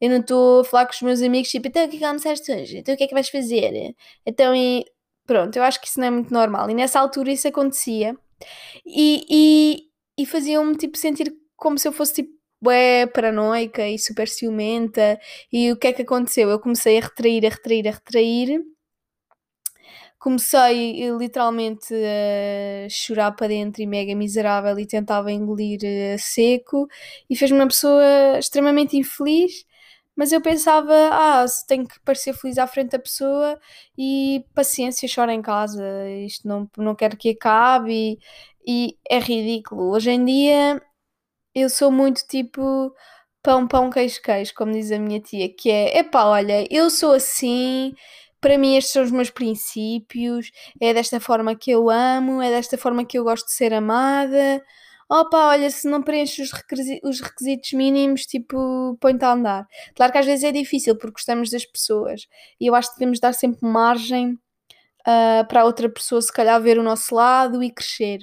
Eu 0.00 0.10
não 0.10 0.18
estou 0.20 0.60
a 0.60 0.64
falar 0.64 0.86
com 0.86 0.92
os 0.92 1.02
meus 1.02 1.22
amigos, 1.22 1.50
tipo, 1.50 1.68
então 1.68 1.84
o 1.86 1.88
que 1.88 1.96
é 1.96 1.98
que 2.00 2.04
almoçaste 2.04 2.52
hoje? 2.52 2.78
Então 2.78 2.94
o 2.94 2.98
que 2.98 3.04
é 3.04 3.08
que 3.08 3.14
vais 3.14 3.28
fazer? 3.30 3.94
Então, 4.26 4.54
e 4.54 4.84
pronto, 5.26 5.56
eu 5.56 5.62
acho 5.62 5.80
que 5.80 5.88
isso 5.88 6.00
não 6.00 6.06
é 6.08 6.10
muito 6.10 6.32
normal. 6.32 6.70
E 6.70 6.74
nessa 6.74 7.00
altura 7.00 7.32
isso 7.32 7.48
acontecia 7.48 8.16
e, 8.86 9.26
e, 9.30 10.22
e 10.22 10.26
fazia-me 10.26 10.76
tipo 10.76 10.98
sentir 10.98 11.34
como 11.56 11.78
se 11.78 11.88
eu 11.88 11.92
fosse 11.92 12.14
tipo 12.14 12.34
bué 12.62 13.06
paranoica 13.06 13.86
e 13.88 13.98
super 13.98 14.28
ciumenta. 14.28 15.20
E 15.52 15.70
o 15.72 15.76
que 15.76 15.88
é 15.88 15.92
que 15.92 16.02
aconteceu? 16.02 16.48
Eu 16.50 16.58
comecei 16.60 16.98
a 16.98 17.02
retrair, 17.02 17.44
a 17.46 17.50
retrair, 17.50 17.88
a 17.88 17.92
retrair. 17.92 18.62
Comecei 20.18 21.02
eh, 21.04 21.10
literalmente 21.18 21.92
a 21.94 22.88
chorar 22.88 23.32
para 23.32 23.48
dentro 23.48 23.82
e 23.82 23.86
mega 23.86 24.14
miserável 24.14 24.78
e 24.78 24.86
tentava 24.86 25.30
engolir 25.30 25.80
a 26.14 26.18
seco 26.18 26.88
e 27.28 27.36
fez-me 27.36 27.58
uma 27.58 27.66
pessoa 27.68 28.38
extremamente 28.38 28.96
infeliz. 28.96 29.66
Mas 30.16 30.32
eu 30.32 30.40
pensava, 30.40 30.92
ah, 31.12 31.44
tenho 31.66 31.86
que 31.88 31.98
parecer 32.00 32.32
feliz 32.34 32.58
à 32.58 32.66
frente 32.66 32.90
da 32.92 32.98
pessoa 32.98 33.58
e 33.98 34.44
paciência, 34.54 35.08
chora 35.12 35.32
em 35.34 35.42
casa, 35.42 35.82
isto 36.24 36.46
não, 36.46 36.70
não 36.78 36.94
quero 36.94 37.16
que 37.16 37.30
acabe 37.30 38.18
e, 38.66 38.88
e 38.88 38.98
é 39.10 39.18
ridículo. 39.18 39.90
Hoje 39.90 40.10
em 40.12 40.24
dia 40.24 40.80
eu 41.54 41.70
sou 41.70 41.90
muito 41.90 42.26
tipo 42.28 42.94
pão, 43.42 43.66
pão, 43.68 43.90
queijo, 43.90 44.20
queijo, 44.22 44.54
como 44.56 44.72
diz 44.72 44.90
a 44.92 44.98
minha 44.98 45.20
tia, 45.20 45.48
que 45.54 45.70
é, 45.70 45.98
epá, 45.98 46.24
olha, 46.26 46.66
eu 46.70 46.90
sou 46.90 47.12
assim, 47.12 47.94
para 48.40 48.58
mim 48.58 48.76
estes 48.76 48.92
são 48.92 49.02
os 49.04 49.10
meus 49.10 49.30
princípios, 49.30 50.50
é 50.80 50.94
desta 50.94 51.20
forma 51.20 51.54
que 51.56 51.70
eu 51.70 51.90
amo, 51.90 52.42
é 52.42 52.50
desta 52.50 52.78
forma 52.78 53.04
que 53.04 53.18
eu 53.18 53.24
gosto 53.24 53.46
de 53.46 53.52
ser 53.52 53.72
amada. 53.74 54.62
Opa, 55.14 55.48
olha, 55.50 55.70
se 55.70 55.88
não 55.88 56.02
preenches 56.02 56.50
os, 56.50 56.52
requisitos, 56.52 57.08
os 57.08 57.20
requisitos 57.20 57.72
mínimos, 57.72 58.22
tipo, 58.26 58.96
põe-te 59.00 59.24
a 59.24 59.32
andar. 59.32 59.66
Claro 59.94 60.10
que 60.12 60.18
às 60.18 60.26
vezes 60.26 60.44
é 60.44 60.50
difícil 60.50 60.96
porque 60.96 61.12
gostamos 61.14 61.50
das 61.50 61.64
pessoas 61.64 62.26
e 62.60 62.66
eu 62.66 62.74
acho 62.74 62.90
que 62.90 62.98
devemos 62.98 63.20
dar 63.20 63.32
sempre 63.32 63.60
margem 63.68 64.32
uh, 64.32 65.46
para 65.48 65.60
a 65.62 65.64
outra 65.64 65.88
pessoa, 65.88 66.20
se 66.20 66.32
calhar, 66.32 66.60
ver 66.60 66.78
o 66.78 66.82
nosso 66.82 67.14
lado 67.14 67.62
e 67.62 67.70
crescer 67.70 68.20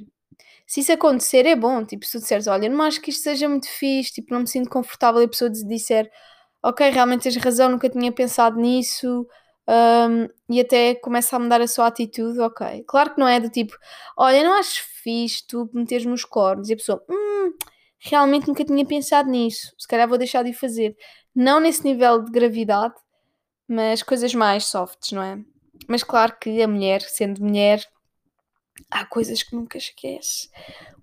se 0.72 0.80
isso 0.80 0.94
acontecer 0.94 1.46
é 1.46 1.54
bom, 1.54 1.84
tipo, 1.84 2.06
se 2.06 2.14
tu 2.14 2.20
disseres, 2.22 2.48
olha, 2.48 2.70
não 2.70 2.82
acho 2.84 3.02
que 3.02 3.10
isto 3.10 3.24
seja 3.24 3.50
muito 3.50 3.68
fixe, 3.68 4.14
tipo, 4.14 4.34
não 4.34 4.40
me 4.40 4.48
sinto 4.48 4.70
confortável 4.70 5.22
e 5.22 5.26
a 5.26 5.28
pessoa 5.28 5.50
disser, 5.50 6.10
ok, 6.64 6.90
realmente 6.90 7.24
tens 7.24 7.36
razão, 7.36 7.70
nunca 7.70 7.90
tinha 7.90 8.10
pensado 8.10 8.58
nisso, 8.58 9.28
um, 9.68 10.28
e 10.50 10.60
até 10.60 10.96
começa 10.96 11.36
a 11.36 11.40
mudar 11.40 11.62
a 11.62 11.68
sua 11.68 11.88
atitude, 11.88 12.40
ok. 12.40 12.84
Claro 12.88 13.14
que 13.14 13.20
não 13.20 13.28
é 13.28 13.40
do 13.40 13.50
tipo, 13.50 13.76
olha, 14.18 14.44
não 14.44 14.54
acho 14.54 14.84
fixe 15.04 15.46
tu 15.48 15.70
meteres 15.74 16.06
nos 16.06 16.26
cornos, 16.26 16.70
e 16.70 16.74
a 16.74 16.78
pessoa, 16.78 17.04
hum, 17.10 17.54
realmente 18.00 18.48
nunca 18.48 18.66
tinha 18.66 18.86
pensado 18.86 19.30
nisso, 19.30 19.74
se 19.78 19.88
calhar 19.88 20.08
vou 20.08 20.18
deixar 20.18 20.44
de 20.44 20.54
fazer. 20.54 20.96
Não 21.36 21.60
nesse 21.60 21.84
nível 21.84 22.24
de 22.24 22.32
gravidade, 22.32 22.96
mas 23.68 24.04
coisas 24.04 24.34
mais 24.34 24.66
softs, 24.66 25.12
não 25.12 25.24
é? 25.24 25.40
Mas 25.88 26.04
claro 26.04 26.36
que 26.40 26.62
a 26.62 26.68
mulher, 26.68 27.02
sendo 27.02 27.42
mulher, 27.42 27.86
há 28.90 29.06
coisas 29.06 29.42
que 29.44 29.56
nunca 29.56 29.78
esquece. 29.78 30.50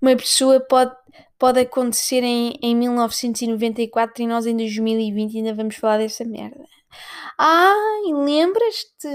Uma 0.00 0.14
pessoa 0.16 0.60
pode, 0.60 0.94
pode 1.38 1.60
acontecer 1.60 2.22
em, 2.22 2.58
em 2.62 2.76
1994 2.76 4.22
e 4.22 4.26
nós 4.26 4.46
em 4.46 4.56
2020 4.56 5.38
ainda 5.38 5.54
vamos 5.54 5.76
falar 5.76 5.98
dessa 5.98 6.24
merda. 6.24 6.64
Ai, 7.38 8.12
lembras-te 8.12 9.08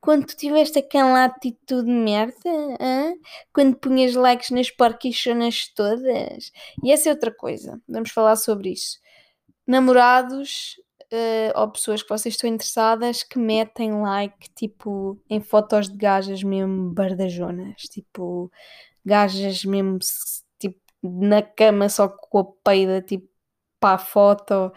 quando 0.00 0.26
tu 0.26 0.36
tiveste 0.36 0.78
aquela 0.78 1.24
atitude 1.24 1.86
de 1.86 1.92
merda? 1.92 2.34
Hein? 2.80 3.20
Quando 3.52 3.76
punhas 3.76 4.14
likes 4.14 4.50
nas 4.50 4.70
porquichonas 4.70 5.72
todas? 5.74 6.52
E 6.82 6.92
essa 6.92 7.08
é 7.08 7.12
outra 7.12 7.34
coisa, 7.34 7.80
vamos 7.88 8.10
falar 8.10 8.36
sobre 8.36 8.70
isso. 8.72 8.98
Namorados 9.66 10.76
uh, 11.12 11.60
ou 11.60 11.70
pessoas 11.70 12.02
que 12.02 12.08
vocês 12.08 12.34
estão 12.34 12.48
interessadas 12.50 13.22
que 13.22 13.38
metem 13.38 14.00
like, 14.00 14.50
tipo, 14.54 15.20
em 15.28 15.40
fotos 15.40 15.88
de 15.88 15.96
gajas 15.96 16.42
mesmo 16.42 16.92
bardajonas, 16.92 17.82
tipo, 17.82 18.50
gajas 19.04 19.64
mesmo, 19.64 19.98
tipo, 20.58 20.80
na 21.02 21.42
cama 21.42 21.88
só 21.88 22.08
com 22.08 22.38
a 22.38 22.44
peida, 22.64 23.02
tipo, 23.02 23.28
para 23.80 23.96
a 23.96 23.98
foto, 23.98 24.72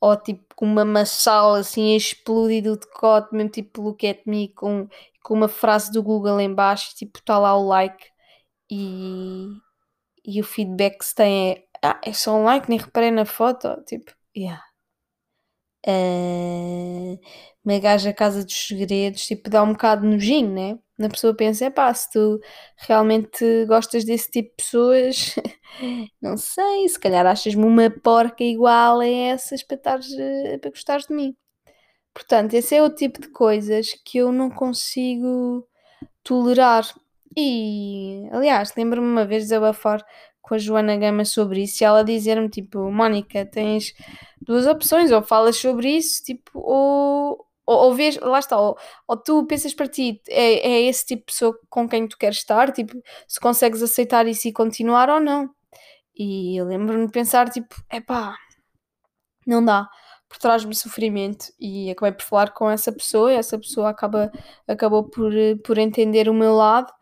ou 0.00 0.16
tipo, 0.16 0.54
com 0.54 0.66
uma 0.66 0.84
maçala 0.84 1.58
assim 1.60 1.96
explodido 1.96 2.74
de 2.74 2.86
decote, 2.86 3.34
mesmo 3.34 3.50
tipo, 3.50 3.82
look 3.82 4.06
at 4.06 4.20
me, 4.26 4.48
com, 4.50 4.88
com 5.22 5.34
uma 5.34 5.48
frase 5.48 5.90
do 5.92 6.02
Google 6.02 6.40
em 6.40 6.52
baixo, 6.54 6.94
tipo, 6.96 7.18
está 7.18 7.38
lá 7.38 7.56
o 7.56 7.66
like. 7.66 8.06
E, 8.70 9.46
e 10.24 10.40
o 10.40 10.44
feedback 10.44 10.98
que 10.98 11.04
se 11.06 11.14
tem 11.14 11.52
é, 11.52 11.64
ah, 11.82 12.00
é 12.04 12.12
só 12.12 12.36
um 12.36 12.44
like, 12.44 12.68
nem 12.68 12.78
reparei 12.78 13.10
na 13.10 13.24
foto, 13.24 13.68
tipo, 13.86 14.12
yeah. 14.36 14.62
Uh, 15.86 17.18
uma 17.64 17.78
gaja 17.78 18.12
Casa 18.12 18.44
dos 18.44 18.54
Segredos, 18.54 19.24
tipo, 19.26 19.48
dá 19.48 19.62
um 19.62 19.72
bocado 19.72 20.06
nojinho, 20.06 20.52
né? 20.52 20.78
Na 20.98 21.08
pessoa 21.10 21.34
pensa, 21.34 21.66
é 21.66 21.70
pá, 21.70 21.92
se 21.92 22.10
tu 22.10 22.40
realmente 22.78 23.66
gostas 23.66 24.04
desse 24.04 24.30
tipo 24.30 24.50
de 24.50 24.56
pessoas, 24.56 25.36
não 26.22 26.36
sei, 26.36 26.88
se 26.88 26.98
calhar 26.98 27.26
achas-me 27.26 27.64
uma 27.64 27.90
porca 27.90 28.42
igual 28.42 29.00
a 29.00 29.06
essas 29.06 29.62
para, 29.62 29.76
estares, 29.76 30.12
eh, 30.18 30.58
para 30.58 30.70
gostares 30.70 31.06
de 31.06 31.14
mim. 31.14 31.36
Portanto, 32.14 32.54
esse 32.54 32.74
é 32.74 32.82
o 32.82 32.88
tipo 32.88 33.20
de 33.20 33.28
coisas 33.28 33.88
que 34.04 34.18
eu 34.18 34.32
não 34.32 34.50
consigo 34.50 35.68
tolerar. 36.24 36.84
E, 37.36 38.26
aliás, 38.32 38.74
lembro-me 38.76 39.06
uma 39.06 39.26
vez 39.26 39.48
de 39.48 39.54
abafar 39.54 40.02
com 40.42 40.54
a 40.54 40.58
Joana 40.58 40.96
Gama 40.96 41.24
sobre 41.24 41.62
isso 41.64 41.82
e 41.82 41.84
ela 41.84 42.04
dizer-me 42.04 42.48
tipo, 42.48 42.90
Mónica, 42.90 43.44
tens 43.44 43.94
duas 44.40 44.66
opções, 44.66 45.10
ou 45.10 45.22
falas 45.22 45.56
sobre 45.56 45.90
isso, 45.90 46.22
tipo, 46.24 46.52
ou, 46.54 47.45
ou, 47.66 47.76
ou 47.86 47.94
vês, 47.94 48.16
lá 48.18 48.38
está, 48.38 48.58
ou, 48.58 48.78
ou, 49.08 49.16
tu 49.16 49.46
pensas 49.46 49.74
para 49.74 49.88
ti, 49.88 50.20
é, 50.28 50.68
é 50.68 50.82
esse 50.82 51.06
tipo 51.06 51.22
de 51.22 51.32
pessoa 51.32 51.58
com 51.68 51.88
quem 51.88 52.06
tu 52.08 52.16
queres 52.18 52.38
estar, 52.38 52.72
tipo, 52.72 52.94
se 53.28 53.40
consegues 53.40 53.82
aceitar 53.82 54.26
isso 54.26 54.48
e 54.48 54.52
continuar 54.52 55.10
ou 55.10 55.20
não. 55.20 55.50
E 56.16 56.56
eu 56.60 56.66
lembro-me 56.66 57.06
de 57.06 57.12
pensar, 57.12 57.50
tipo, 57.50 57.74
é 57.90 58.00
pá, 58.00 58.36
não 59.46 59.64
dá, 59.64 59.88
por 60.28 60.38
trás-me 60.38 60.74
sofrimento. 60.74 61.46
E 61.60 61.90
acabei 61.90 62.12
por 62.12 62.24
falar 62.24 62.50
com 62.52 62.70
essa 62.70 62.92
pessoa, 62.92 63.32
e 63.32 63.36
essa 63.36 63.58
pessoa 63.58 63.90
acaba, 63.90 64.30
acabou 64.68 65.04
por, 65.04 65.32
por 65.64 65.78
entender 65.78 66.28
o 66.28 66.34
meu 66.34 66.54
lado 66.54 66.92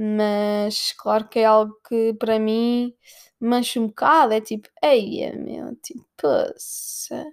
mas 0.00 0.92
claro 0.92 1.28
que 1.28 1.40
é 1.40 1.44
algo 1.44 1.74
que 1.88 2.14
para 2.14 2.38
mim 2.38 2.94
mancha 3.40 3.80
um 3.80 3.88
bocado. 3.88 4.32
É 4.32 4.40
tipo, 4.40 4.68
eia 4.82 5.34
meu, 5.36 5.74
tipo, 5.76 6.04
poça. 6.16 7.24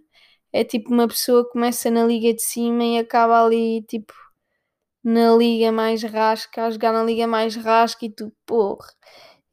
É 0.56 0.64
tipo 0.64 0.94
uma 0.94 1.08
pessoa 1.08 1.50
começa 1.50 1.92
na 1.92 2.06
liga 2.06 2.34
de 2.34 2.42
cima 2.42 2.84
e 2.84 2.98
acaba 3.00 3.44
ali, 3.46 3.82
tipo, 3.84 4.14
na 5.04 5.36
liga 5.36 5.72
mais 5.72 6.04
rasca, 6.04 6.66
a 6.66 6.72
jogar 6.72 6.94
na 6.94 7.04
liga 7.04 7.28
mais 7.28 7.56
rasca 7.56 8.06
e 8.06 8.10
tu, 8.12 8.32
porra, 8.46 8.88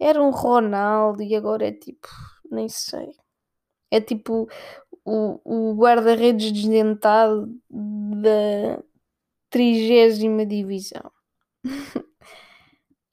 era 0.00 0.22
um 0.22 0.30
Ronaldo 0.30 1.22
e 1.22 1.34
agora 1.36 1.68
é 1.68 1.72
tipo, 1.72 2.08
nem 2.50 2.68
sei. 2.68 3.12
É 3.90 4.00
tipo 4.00 4.48
o, 5.04 5.40
o 5.72 5.74
guarda-redes 5.76 6.52
desdentado 6.52 7.48
da 7.70 8.82
trigésima 9.50 10.46
divisão. 10.46 11.10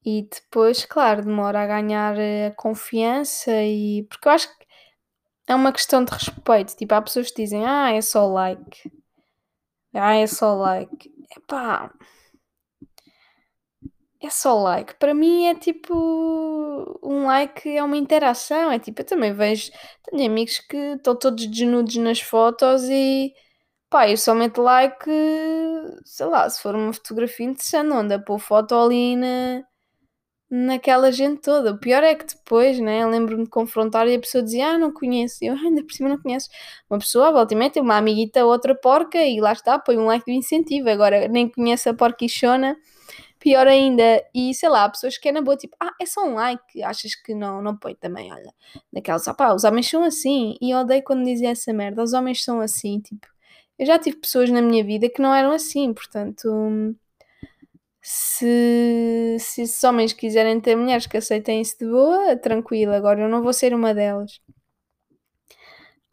E 0.05 0.23
depois, 0.23 0.85
claro, 0.85 1.23
demora 1.23 1.61
a 1.63 1.67
ganhar 1.67 2.17
eh, 2.17 2.47
a 2.47 2.51
confiança 2.51 3.51
e. 3.63 4.03
Porque 4.09 4.27
eu 4.27 4.31
acho 4.31 4.57
que 4.57 4.58
é 5.49 5.55
uma 5.55 5.73
questão 5.73 6.03
de 6.05 6.11
respeito. 6.13 6.75
Tipo, 6.77 6.93
há 6.95 7.01
pessoas 7.01 7.31
que 7.31 7.41
dizem, 7.43 7.65
ah, 7.65 7.91
é 7.91 8.01
só 8.01 8.27
like. 8.27 8.91
Ah, 9.93 10.15
é 10.15 10.27
só 10.27 10.55
like. 10.55 11.11
Epá. 11.35 11.91
É 14.21 14.29
só 14.29 14.53
like. 14.61 14.95
Para 14.95 15.13
mim 15.13 15.45
é 15.47 15.55
tipo. 15.55 15.93
Um 17.03 17.25
like 17.25 17.67
é 17.69 17.83
uma 17.83 17.97
interação. 17.97 18.71
É 18.71 18.79
tipo, 18.79 19.01
eu 19.01 19.05
também 19.05 19.33
vejo. 19.33 19.71
Tenho 20.03 20.29
amigos 20.31 20.59
que 20.59 20.77
estão 20.77 21.15
todos 21.15 21.45
desnudos 21.47 21.95
nas 21.97 22.19
fotos 22.21 22.83
e. 22.83 23.33
Pá, 23.89 24.09
eu 24.09 24.17
só 24.17 24.35
meto 24.35 24.61
like. 24.61 25.09
Sei 26.05 26.25
lá, 26.27 26.49
se 26.49 26.61
for 26.61 26.75
uma 26.75 26.93
fotografia 26.93 27.45
interessante, 27.47 27.87
não 27.87 27.99
anda 27.99 28.19
pôr 28.19 28.39
foto 28.39 28.75
ali 28.75 29.15
na 29.15 29.63
naquela 30.49 31.11
gente 31.11 31.41
toda. 31.41 31.71
O 31.71 31.77
pior 31.77 32.03
é 32.03 32.15
que 32.15 32.25
depois, 32.25 32.79
né, 32.79 33.05
lembro-me 33.05 33.43
de 33.43 33.49
confrontar 33.49 34.07
e 34.07 34.15
a 34.15 34.19
pessoa 34.19 34.43
dizia, 34.43 34.69
ah, 34.69 34.77
não 34.77 34.91
conheço. 34.91 35.37
Eu 35.41 35.53
ah, 35.53 35.59
ainda 35.59 35.83
por 35.83 35.93
cima 35.93 36.09
não 36.09 36.17
conheço. 36.19 36.49
Uma 36.89 36.99
pessoa, 36.99 37.31
volta 37.31 37.53
e 37.53 37.79
uma 37.81 37.97
amiguita, 37.97 38.45
outra 38.45 38.73
porca 38.73 39.19
e 39.19 39.39
lá 39.39 39.53
está, 39.53 39.77
põe 39.77 39.97
um 39.97 40.05
like 40.05 40.25
de 40.25 40.33
incentivo. 40.33 40.89
Agora, 40.89 41.27
nem 41.27 41.47
conhece 41.49 41.87
a 41.89 41.93
porquichona, 41.93 42.75
pior 43.39 43.67
ainda. 43.67 44.23
E 44.33 44.53
sei 44.55 44.69
lá, 44.69 44.89
pessoas 44.89 45.17
que 45.17 45.29
é 45.29 45.31
na 45.31 45.41
boa, 45.41 45.57
tipo, 45.57 45.75
ah, 45.79 45.93
é 46.01 46.05
só 46.05 46.25
um 46.25 46.33
like, 46.35 46.81
achas 46.83 47.15
que 47.15 47.35
não, 47.35 47.61
não 47.61 47.77
põe 47.77 47.95
também, 47.95 48.31
olha. 48.33 48.53
Naquelas, 48.91 49.27
ah 49.27 49.33
pá, 49.33 49.53
os 49.53 49.63
homens 49.63 49.89
são 49.89 50.03
assim. 50.03 50.55
E 50.61 50.71
eu 50.71 50.79
odeio 50.79 51.03
quando 51.03 51.25
dizem 51.25 51.49
essa 51.49 51.73
merda, 51.73 52.03
os 52.03 52.13
homens 52.13 52.43
são 52.43 52.59
assim, 52.61 52.99
tipo. 53.01 53.27
eu 53.77 53.85
já 53.85 53.99
tive 53.99 54.17
pessoas 54.17 54.49
na 54.49 54.61
minha 54.61 54.83
vida 54.83 55.09
que 55.09 55.21
não 55.21 55.33
eram 55.33 55.51
assim, 55.51 55.93
portanto, 55.93 56.47
se, 58.01 59.37
se 59.39 59.61
esses 59.63 59.83
homens 59.83 60.13
quiserem 60.13 60.59
ter 60.61 60.75
mulheres 60.75 61.07
que 61.07 61.17
aceitem 61.17 61.61
isso 61.61 61.77
de 61.79 61.85
boa, 61.87 62.37
tranquilo, 62.37 62.93
agora 62.93 63.21
eu 63.21 63.29
não 63.29 63.43
vou 63.43 63.53
ser 63.53 63.73
uma 63.73 63.93
delas. 63.93 64.39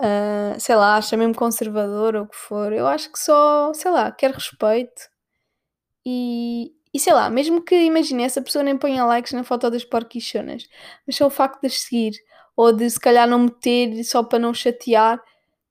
Uh, 0.01 0.59
sei 0.61 0.77
lá, 0.77 1.01
chamem-me 1.01 1.35
conservador 1.35 2.17
ou 2.17 2.23
o 2.25 2.29
que 2.29 2.37
for, 2.37 2.73
eu 2.73 2.87
acho 2.87 3.11
que 3.11 3.19
só, 3.19 3.73
sei 3.73 3.91
lá, 3.91 4.13
quero 4.13 4.35
respeito 4.35 5.09
e, 6.05 6.73
e 6.95 7.01
sei 7.01 7.13
lá, 7.13 7.31
mesmo 7.31 7.63
que 7.63 7.75
imagine 7.75 8.23
essa 8.25 8.43
pessoa 8.43 8.63
nem 8.63 8.79
ponha 8.79 9.05
likes 9.05 9.33
na 9.33 9.45
foto 9.45 9.71
das 9.71 9.85
porquichonas, 9.85 10.65
mas 11.07 11.17
só 11.17 11.27
o 11.27 11.31
facto 11.31 11.61
de 11.61 11.69
as 11.69 11.81
seguir 11.81 12.13
ou 12.57 12.73
de 12.73 12.89
se 12.91 13.01
calhar 13.01 13.29
não 13.29 13.41
meter 13.41 14.05
só 14.05 14.23
para 14.23 14.39
não 14.39 14.55
chatear, 14.55 15.23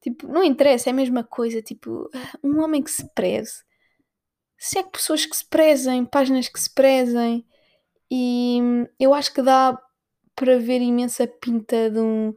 tipo, 0.01 0.27
não 0.27 0.43
interessa, 0.43 0.89
é 0.89 0.91
a 0.91 0.93
mesma 0.95 1.24
coisa, 1.24 1.62
tipo, 1.62 2.10
um 2.43 2.62
homem 2.62 2.84
que 2.84 2.91
se 2.91 3.07
preze. 3.15 3.64
Se 4.57 4.79
é 4.79 4.83
pessoas 4.83 5.25
que 5.25 5.35
se 5.35 5.45
prezem, 5.45 6.05
páginas 6.05 6.47
que 6.47 6.59
se 6.59 6.74
prezem, 6.74 7.45
e 8.12 8.59
eu 9.00 9.13
acho 9.13 9.33
que 9.33 9.41
dá 9.41 9.79
para 10.35 10.59
ver 10.59 10.81
imensa 10.81 11.27
pinta 11.27 11.89
de 11.89 12.00
um, 12.00 12.33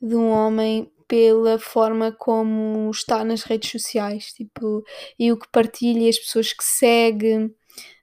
de 0.00 0.16
um 0.16 0.30
homem 0.30 0.90
pela 1.06 1.58
forma 1.58 2.10
como 2.12 2.90
está 2.90 3.24
nas 3.24 3.42
redes 3.42 3.70
sociais, 3.70 4.32
tipo, 4.32 4.82
e 5.18 5.30
o 5.30 5.38
que 5.38 5.46
partilha, 5.52 6.08
as 6.08 6.18
pessoas 6.18 6.52
que 6.52 6.64
segue, 6.64 7.54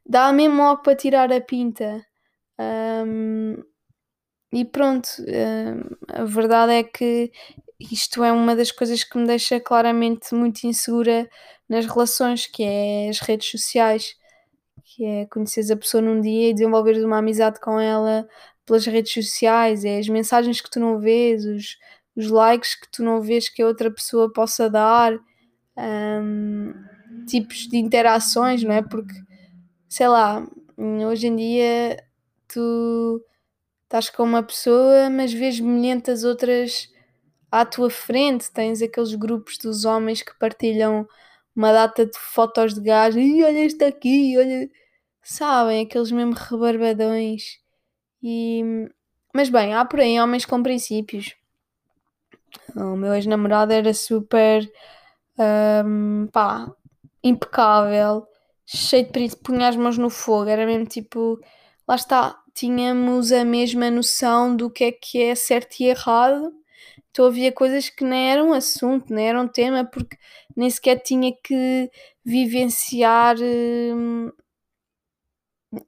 dá 0.05 0.31
mesmo 0.31 0.61
logo 0.63 0.83
para 0.83 0.95
tirar 0.95 1.31
a 1.33 1.41
pinta. 1.41 2.05
Um, 2.59 3.55
e 4.51 4.65
pronto, 4.65 5.07
um, 5.19 5.95
a 6.07 6.23
verdade 6.25 6.73
é 6.73 6.83
que 6.83 7.31
isto 7.79 8.23
é 8.23 8.31
uma 8.31 8.55
das 8.55 8.71
coisas 8.71 9.03
que 9.03 9.17
me 9.17 9.25
deixa 9.25 9.59
claramente 9.59 10.35
muito 10.35 10.63
insegura 10.65 11.29
nas 11.67 11.85
relações, 11.85 12.45
que 12.45 12.63
é 12.63 13.09
as 13.09 13.19
redes 13.19 13.49
sociais, 13.49 14.15
que 14.83 15.05
é 15.05 15.25
conheceres 15.27 15.71
a 15.71 15.77
pessoa 15.77 16.01
num 16.01 16.19
dia 16.19 16.49
e 16.49 16.53
desenvolveres 16.53 17.03
uma 17.03 17.19
amizade 17.19 17.59
com 17.59 17.79
ela 17.79 18.27
pelas 18.65 18.85
redes 18.85 19.13
sociais, 19.13 19.83
é 19.85 19.97
as 19.97 20.07
mensagens 20.07 20.61
que 20.61 20.69
tu 20.69 20.79
não 20.79 20.99
vês, 20.99 21.45
os, 21.45 21.77
os 22.15 22.29
likes 22.29 22.75
que 22.75 22.87
tu 22.91 23.03
não 23.03 23.21
vês 23.21 23.49
que 23.49 23.61
a 23.61 23.67
outra 23.67 23.89
pessoa 23.89 24.31
possa 24.31 24.69
dar, 24.69 25.13
um, 25.77 26.73
tipos 27.25 27.67
de 27.67 27.77
interações, 27.77 28.63
não 28.63 28.73
é? 28.73 28.81
Porque, 28.81 29.13
sei 29.87 30.07
lá, 30.07 30.45
hoje 30.77 31.27
em 31.27 31.35
dia 31.35 31.97
tu 32.47 33.23
estás 33.83 34.09
com 34.09 34.23
uma 34.23 34.43
pessoa, 34.43 35.09
mas 35.09 35.33
vês 35.33 35.59
milhentas 35.59 36.23
outras 36.23 36.89
à 37.51 37.65
tua 37.65 37.89
frente, 37.89 38.51
tens 38.51 38.81
aqueles 38.81 39.15
grupos 39.15 39.57
dos 39.57 39.85
homens 39.85 40.21
que 40.21 40.37
partilham 40.37 41.07
uma 41.55 41.71
data 41.73 42.05
de 42.05 42.17
fotos 42.17 42.73
de 42.73 42.81
gás, 42.81 43.15
e 43.15 43.43
olha 43.43 43.65
este 43.65 43.83
aqui, 43.83 44.37
olha, 44.37 44.69
sabem, 45.21 45.83
aqueles 45.83 46.11
mesmo 46.11 46.33
rebarbadões. 46.33 47.59
E... 48.21 48.63
Mas 49.33 49.49
bem, 49.49 49.73
há 49.73 49.85
por 49.85 49.99
aí 49.99 50.19
homens 50.19 50.45
com 50.45 50.63
princípios. 50.63 51.35
O 52.75 52.95
meu 52.95 53.13
ex-namorado 53.13 53.73
era 53.73 53.93
super 53.93 54.69
um, 55.85 56.27
pá, 56.31 56.71
impecável, 57.23 58.27
cheio 58.65 59.05
de 59.05 59.11
princípios, 59.11 59.43
punha 59.43 59.67
as 59.67 59.75
mãos 59.75 59.97
no 59.97 60.09
fogo, 60.09 60.49
era 60.49 60.65
mesmo 60.65 60.85
tipo, 60.85 61.39
lá 61.87 61.95
está, 61.95 62.39
tínhamos 62.53 63.31
a 63.31 63.43
mesma 63.43 63.89
noção 63.91 64.55
do 64.55 64.69
que 64.69 64.83
é 64.85 64.91
que 64.91 65.21
é 65.21 65.35
certo 65.35 65.79
e 65.79 65.85
errado. 65.85 66.53
Então 67.11 67.25
havia 67.25 67.51
coisas 67.51 67.89
que 67.89 68.03
nem 68.03 68.31
eram 68.31 68.53
assunto, 68.53 69.13
nem 69.13 69.27
eram 69.29 69.47
tema, 69.47 69.85
porque 69.85 70.17
nem 70.55 70.69
sequer 70.69 70.99
tinha 71.01 71.31
que 71.43 71.89
vivenciar 72.23 73.35
hum, 73.41 74.31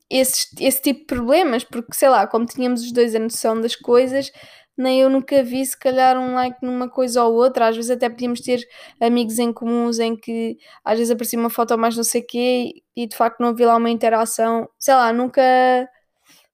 esse, 0.09 0.47
esse 0.59 0.81
tipo 0.81 0.99
de 1.01 1.05
problemas, 1.05 1.63
porque 1.63 1.93
sei 1.93 2.09
lá, 2.09 2.27
como 2.27 2.45
tínhamos 2.45 2.81
os 2.83 2.91
dois 2.91 3.15
a 3.15 3.19
noção 3.19 3.59
das 3.59 3.75
coisas, 3.75 4.31
nem 4.77 5.01
eu 5.01 5.09
nunca 5.09 5.43
vi 5.43 5.65
se 5.65 5.77
calhar 5.77 6.17
um 6.17 6.33
like 6.35 6.57
numa 6.63 6.89
coisa 6.89 7.23
ou 7.23 7.33
outra. 7.35 7.67
Às 7.67 7.75
vezes 7.75 7.91
até 7.91 8.09
podíamos 8.09 8.41
ter 8.41 8.61
amigos 8.99 9.37
em 9.39 9.51
comuns 9.53 9.99
em 9.99 10.15
que 10.15 10.57
às 10.83 10.97
vezes 10.97 11.11
aparecia 11.11 11.39
uma 11.39 11.49
foto 11.49 11.77
mais 11.77 11.95
não 11.97 12.03
sei 12.03 12.21
quê 12.21 12.73
e 12.95 13.07
de 13.07 13.15
facto 13.15 13.39
não 13.39 13.49
havia 13.49 13.67
lá 13.67 13.75
uma 13.77 13.89
interação. 13.89 14.67
Sei 14.79 14.93
lá, 14.93 15.11
nunca, 15.13 15.41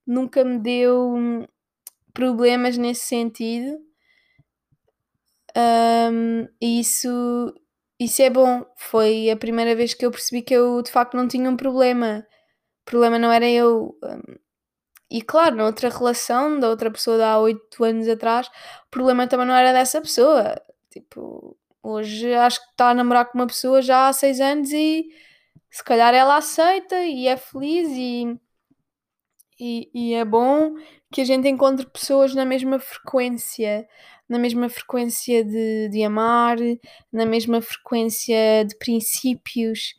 nunca 0.05 0.43
me 0.43 0.59
deu 0.59 1.13
hum, 1.15 1.45
problemas 2.13 2.77
nesse 2.77 3.05
sentido. 3.07 3.79
Um, 5.57 6.47
e 6.61 6.79
isso, 6.79 7.53
isso 7.99 8.21
é 8.21 8.29
bom. 8.29 8.63
Foi 8.77 9.29
a 9.31 9.37
primeira 9.37 9.75
vez 9.75 9.93
que 9.93 10.05
eu 10.05 10.11
percebi 10.11 10.41
que 10.43 10.53
eu 10.53 10.81
de 10.83 10.91
facto 10.91 11.17
não 11.17 11.27
tinha 11.27 11.49
um 11.49 11.57
problema. 11.57 12.25
O 12.83 12.85
problema 12.85 13.17
não 13.19 13.31
era 13.31 13.49
eu. 13.49 13.97
Um, 14.03 14.35
e 15.09 15.21
claro, 15.21 15.55
na 15.55 15.65
outra 15.65 15.89
relação 15.89 16.59
da 16.59 16.69
outra 16.69 16.91
pessoa 16.91 17.17
de 17.17 17.23
há 17.23 17.39
8 17.39 17.83
anos 17.83 18.07
atrás, 18.09 18.47
o 18.47 18.89
problema 18.91 19.27
também 19.27 19.47
não 19.47 19.55
era 19.55 19.73
dessa 19.73 20.01
pessoa. 20.01 20.55
Tipo, 20.91 21.57
hoje 21.81 22.33
acho 22.33 22.59
que 22.61 22.71
está 22.71 22.89
a 22.91 22.93
namorar 22.93 23.25
com 23.25 23.37
uma 23.37 23.47
pessoa 23.47 23.81
já 23.81 24.07
há 24.09 24.13
6 24.13 24.39
anos 24.41 24.71
e 24.71 25.09
se 25.71 25.83
calhar 25.83 26.13
ela 26.13 26.37
aceita 26.37 27.03
e 27.05 27.27
é 27.27 27.37
feliz 27.37 27.89
e, 27.91 28.39
e, 29.59 29.89
e 29.93 30.13
é 30.13 30.25
bom 30.25 30.75
que 31.11 31.21
a 31.21 31.25
gente 31.25 31.47
encontre 31.47 31.85
pessoas 31.85 32.35
na 32.35 32.45
mesma 32.45 32.79
frequência 32.79 33.87
na 34.29 34.37
mesma 34.37 34.69
frequência 34.69 35.43
de, 35.43 35.89
de 35.89 36.03
amar, 36.03 36.57
na 37.11 37.25
mesma 37.25 37.61
frequência 37.61 38.65
de 38.65 38.75
princípios, 38.77 39.95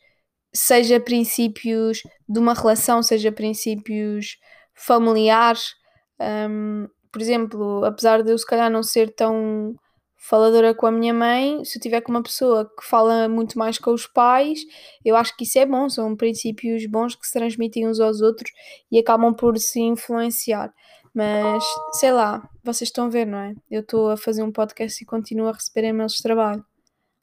seja 0.53 0.99
princípios 0.99 2.03
de 2.27 2.39
uma 2.39 2.53
relação, 2.53 3.01
seja 3.01 3.31
princípios 3.31 4.37
familiares. 4.75 5.73
Um, 6.19 6.87
por 7.11 7.21
exemplo, 7.21 7.83
apesar 7.83 8.21
de 8.21 8.31
eu 8.31 8.37
se 8.37 8.45
calhar 8.45 8.69
não 8.69 8.83
ser 8.83 9.13
tão 9.15 9.75
faladora 10.21 10.75
com 10.75 10.85
a 10.85 10.91
minha 10.91 11.13
mãe, 11.13 11.63
se 11.63 11.77
eu 11.77 11.81
tiver 11.81 12.01
com 12.01 12.11
uma 12.11 12.21
pessoa 12.21 12.65
que 12.65 12.85
fala 12.85 13.29
muito 13.29 13.57
mais 13.57 13.79
com 13.79 13.91
os 13.93 14.05
pais, 14.05 14.59
eu 15.03 15.15
acho 15.15 15.35
que 15.35 15.45
isso 15.45 15.57
é 15.57 15.65
bom, 15.65 15.89
são 15.89 16.15
princípios 16.15 16.85
bons 16.85 17.15
que 17.15 17.25
se 17.25 17.33
transmitem 17.33 17.87
uns 17.87 17.99
aos 17.99 18.21
outros 18.21 18.51
e 18.91 18.99
acabam 18.99 19.33
por 19.33 19.57
se 19.57 19.79
influenciar. 19.79 20.73
Mas, 21.13 21.63
sei 21.93 22.11
lá, 22.11 22.47
vocês 22.63 22.89
estão 22.89 23.05
a 23.05 23.09
ver, 23.09 23.25
não 23.25 23.39
é? 23.39 23.53
Eu 23.69 23.81
estou 23.81 24.11
a 24.11 24.17
fazer 24.17 24.43
um 24.43 24.51
podcast 24.51 25.01
e 25.01 25.05
continuo 25.05 25.47
a 25.47 25.53
receber 25.53 25.87
e-mails 25.87 26.13
de 26.13 26.23
trabalho 26.23 26.63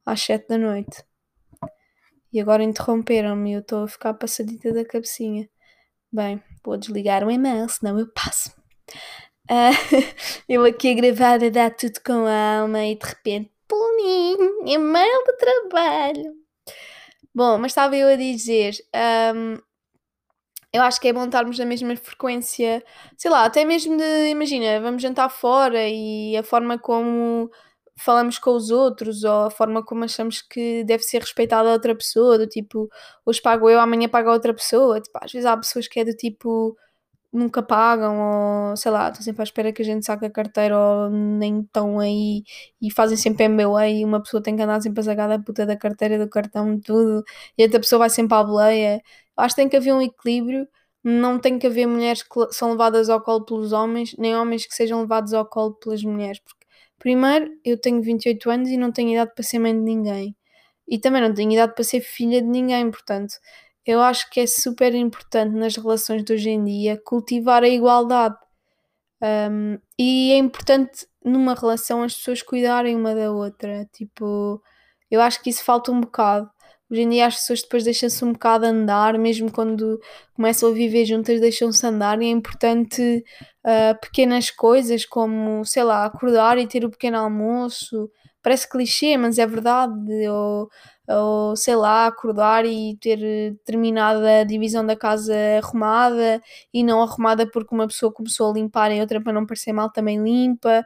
às 0.05 0.21
7 0.23 0.49
da 0.49 0.59
noite. 0.59 1.05
E 2.33 2.41
agora 2.41 2.63
interromperam-me 2.63 3.51
e 3.51 3.55
eu 3.55 3.61
estou 3.61 3.85
a 3.85 3.89
ficar 3.89 4.15
passadita 4.15 4.73
da 4.73 4.85
cabecinha. 4.85 5.49
Bem, 6.13 6.43
vou 6.65 6.77
desligar 6.77 7.25
o 7.25 7.31
e-mail, 7.31 7.69
senão 7.69 7.99
eu 7.99 8.07
passo. 8.13 8.51
Uh, 9.51 9.73
eu 10.49 10.65
aqui 10.65 10.91
a 10.91 10.95
gravar 10.95 11.45
a 11.45 11.49
dar 11.49 11.71
tudo 11.75 12.01
com 12.05 12.27
a 12.27 12.61
alma 12.61 12.85
e 12.85 12.97
de 12.97 13.07
repente, 13.07 13.51
pum, 13.69 14.65
e-mail 14.67 15.25
de 15.25 15.37
trabalho. 15.37 16.35
Bom, 17.35 17.59
mas 17.59 17.73
estava 17.73 17.97
eu 17.97 18.09
a 18.09 18.17
dizer, 18.17 18.75
um, 19.35 19.59
eu 20.77 20.83
acho 20.83 21.01
que 21.01 21.09
é 21.09 21.13
bom 21.13 21.25
estarmos 21.25 21.59
na 21.59 21.65
mesma 21.65 21.97
frequência, 21.97 22.83
sei 23.17 23.31
lá, 23.31 23.45
até 23.45 23.65
mesmo 23.65 23.97
de, 23.97 24.29
imagina, 24.31 24.81
vamos 24.81 25.03
jantar 25.03 25.29
fora 25.31 25.89
e 25.89 26.37
a 26.37 26.43
forma 26.43 26.79
como 26.79 27.51
falamos 27.99 28.39
com 28.39 28.51
os 28.51 28.71
outros 28.71 29.25
ou 29.25 29.47
a 29.47 29.51
forma 29.51 29.83
como 29.85 30.05
achamos 30.05 30.43
que 30.43 30.85
deve 30.85 31.03
ser 31.03 31.21
respeitada 31.21 31.71
a 31.71 31.73
outra 31.73 31.95
pessoa, 31.97 32.39
do 32.39 32.47
tipo, 32.47 32.89
hoje 33.25 33.41
pago 33.41 33.71
eu, 33.71 33.81
amanhã 33.81 34.09
paga 34.09 34.31
outra 34.33 34.53
pessoa. 34.55 35.01
Tipo, 35.01 35.19
às 35.23 35.33
vezes 35.33 35.47
há 35.47 35.57
pessoas 35.57 35.89
que 35.89 36.01
é 36.01 36.05
do 36.05 36.13
tipo, 36.15 36.77
nunca 37.33 37.63
pagam 37.63 38.71
ou 38.71 38.77
sei 38.77 38.91
lá, 38.93 39.09
estão 39.09 39.23
sempre 39.23 39.43
à 39.43 39.45
espera 39.45 39.73
que 39.73 39.83
a 39.83 39.85
gente 39.85 40.05
saque 40.07 40.27
a 40.27 40.31
carteira 40.31 40.77
ou 40.79 41.11
nem 41.11 41.61
estão 41.61 41.99
aí 42.01 42.43
e 42.81 42.91
fazem 42.91 43.17
sempre 43.17 43.49
MBA 43.49 43.89
e 43.89 44.05
uma 44.05 44.23
pessoa 44.23 44.43
tem 44.43 44.57
que 44.57 44.63
andar 44.63 44.81
sempre 44.83 45.01
a 45.01 45.05
sacar 45.05 45.29
da 45.29 45.39
puta 45.39 45.67
da 45.67 45.77
carteira, 45.77 46.19
do 46.19 46.29
cartão, 46.29 46.81
tudo 46.81 47.25
e 47.59 47.63
outra 47.65 47.81
pessoa 47.81 48.01
vai 48.01 48.11
sempre 48.11 48.37
à 48.37 48.43
boleia 48.45 49.03
acho 49.37 49.55
que 49.55 49.63
tem 49.63 49.69
que 49.69 49.77
haver 49.77 49.93
um 49.95 50.03
equilíbrio. 50.03 50.69
Não 51.05 51.39
tem 51.39 51.59
que 51.59 51.67
haver 51.67 51.87
mulheres 51.87 52.23
que 52.23 52.29
são 52.53 52.73
levadas 52.73 53.09
ao 53.09 53.21
colo 53.23 53.45
pelos 53.45 53.73
homens, 53.73 54.15
nem 54.19 54.35
homens 54.37 54.67
que 54.67 54.75
sejam 54.75 55.01
levados 55.03 55.33
ao 55.33 55.47
colo 55.47 55.75
pelas 55.75 56.03
mulheres. 56.03 56.41
Porque, 56.41 56.67
primeiro, 56.99 57.49
eu 57.65 57.81
tenho 57.81 58.03
28 58.03 58.51
anos 58.51 58.69
e 58.71 58.77
não 58.77 58.91
tenho 58.93 59.11
idade 59.13 59.33
para 59.35 59.45
ser 59.45 59.59
mãe 59.61 59.73
de 59.73 59.81
ninguém. 59.81 60.37
E 60.89 60.99
também 60.99 61.23
não 61.23 61.33
tenho 61.35 61.53
idade 61.53 61.75
para 61.75 61.85
ser 61.85 62.01
filha 62.01 62.41
de 62.43 62.49
ninguém. 62.49 62.91
Portanto, 62.91 63.35
eu 63.87 64.01
acho 64.03 64.29
que 64.31 64.41
é 64.41 64.47
super 64.47 64.95
importante 64.95 65.55
nas 65.55 65.77
relações 65.77 66.25
de 66.25 66.33
hoje 66.33 66.51
em 66.51 66.65
dia 66.65 67.01
cultivar 67.05 67.63
a 67.63 67.69
igualdade. 67.69 68.37
Um, 69.23 69.79
e 69.99 70.33
é 70.33 70.37
importante 70.39 71.07
numa 71.25 71.55
relação 71.55 72.03
as 72.03 72.15
pessoas 72.15 72.43
cuidarem 72.43 72.97
uma 72.97 73.15
da 73.15 73.31
outra. 73.33 73.87
Tipo, 73.93 74.63
eu 75.11 75.21
acho 75.21 75.43
que 75.43 75.51
isso 75.51 75.65
falta 75.65 75.93
um 75.93 76.01
bocado. 76.01 76.51
Hoje 76.91 77.03
em 77.03 77.09
dia 77.09 77.27
as 77.27 77.35
pessoas 77.37 77.63
depois 77.63 77.83
deixam-se 77.85 78.25
um 78.25 78.33
bocado 78.33 78.65
andar, 78.65 79.19
mesmo 79.19 79.51
quando 79.51 80.01
começam 80.35 80.71
a 80.71 80.73
viver 80.73 81.05
juntas, 81.05 81.41
deixam-se 81.41 81.85
andar 81.87 82.21
e 82.23 82.27
é 82.27 82.31
importante 82.31 83.25
uh, 83.65 84.01
pequenas 84.01 84.51
coisas 84.51 85.05
como, 85.05 85.65
sei 85.65 85.83
lá, 85.83 86.05
acordar 86.05 86.59
e 86.59 86.67
ter 86.67 86.85
o 86.85 86.91
pequeno 86.91 87.19
almoço, 87.19 88.09
parece 88.41 88.69
clichê, 88.69 89.17
mas 89.17 89.37
é 89.39 89.47
verdade. 89.47 90.29
Ou, 90.29 90.69
ou 91.09 91.57
sei 91.57 91.75
lá, 91.77 92.07
acordar 92.07 92.65
e 92.65 92.97
ter 93.01 93.19
determinada 93.19 94.45
divisão 94.45 94.87
da 94.87 94.95
casa 94.97 95.35
arrumada 95.63 96.41
e 96.73 96.85
não 96.85 97.03
arrumada 97.03 97.49
porque 97.51 97.75
uma 97.75 97.87
pessoa 97.89 98.13
começou 98.13 98.51
a 98.51 98.55
limpar 98.55 98.93
e 98.93 99.01
outra 99.01 99.21
para 99.21 99.33
não 99.33 99.47
parecer 99.47 99.73
mal 99.73 99.91
também 99.91 100.23
limpa 100.23 100.85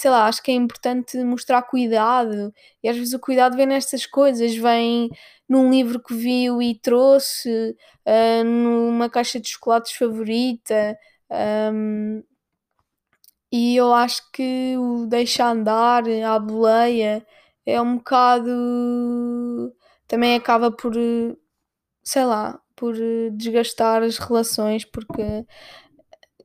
sei 0.00 0.10
lá, 0.10 0.26
acho 0.26 0.42
que 0.42 0.50
é 0.50 0.54
importante 0.54 1.16
mostrar 1.24 1.62
cuidado. 1.62 2.52
E 2.82 2.88
às 2.88 2.96
vezes 2.96 3.14
o 3.14 3.20
cuidado 3.20 3.56
vem 3.56 3.66
nestas 3.66 4.06
coisas, 4.06 4.54
vem 4.56 5.10
num 5.48 5.70
livro 5.70 6.02
que 6.02 6.14
viu 6.14 6.60
e 6.62 6.74
trouxe, 6.78 7.76
uh, 8.06 8.44
numa 8.44 9.08
caixa 9.10 9.40
de 9.40 9.48
chocolates 9.48 9.92
favorita. 9.92 10.96
Um, 11.72 12.22
e 13.50 13.76
eu 13.76 13.92
acho 13.94 14.22
que 14.32 14.76
o 14.76 15.06
deixa 15.06 15.48
andar 15.50 16.04
à 16.08 16.38
boleia 16.38 17.24
é 17.64 17.80
um 17.80 17.96
bocado. 17.98 19.72
também 20.06 20.34
acaba 20.36 20.70
por, 20.70 20.92
sei 22.02 22.24
lá, 22.24 22.60
por 22.74 22.94
desgastar 23.32 24.02
as 24.02 24.18
relações, 24.18 24.84
porque 24.84 25.44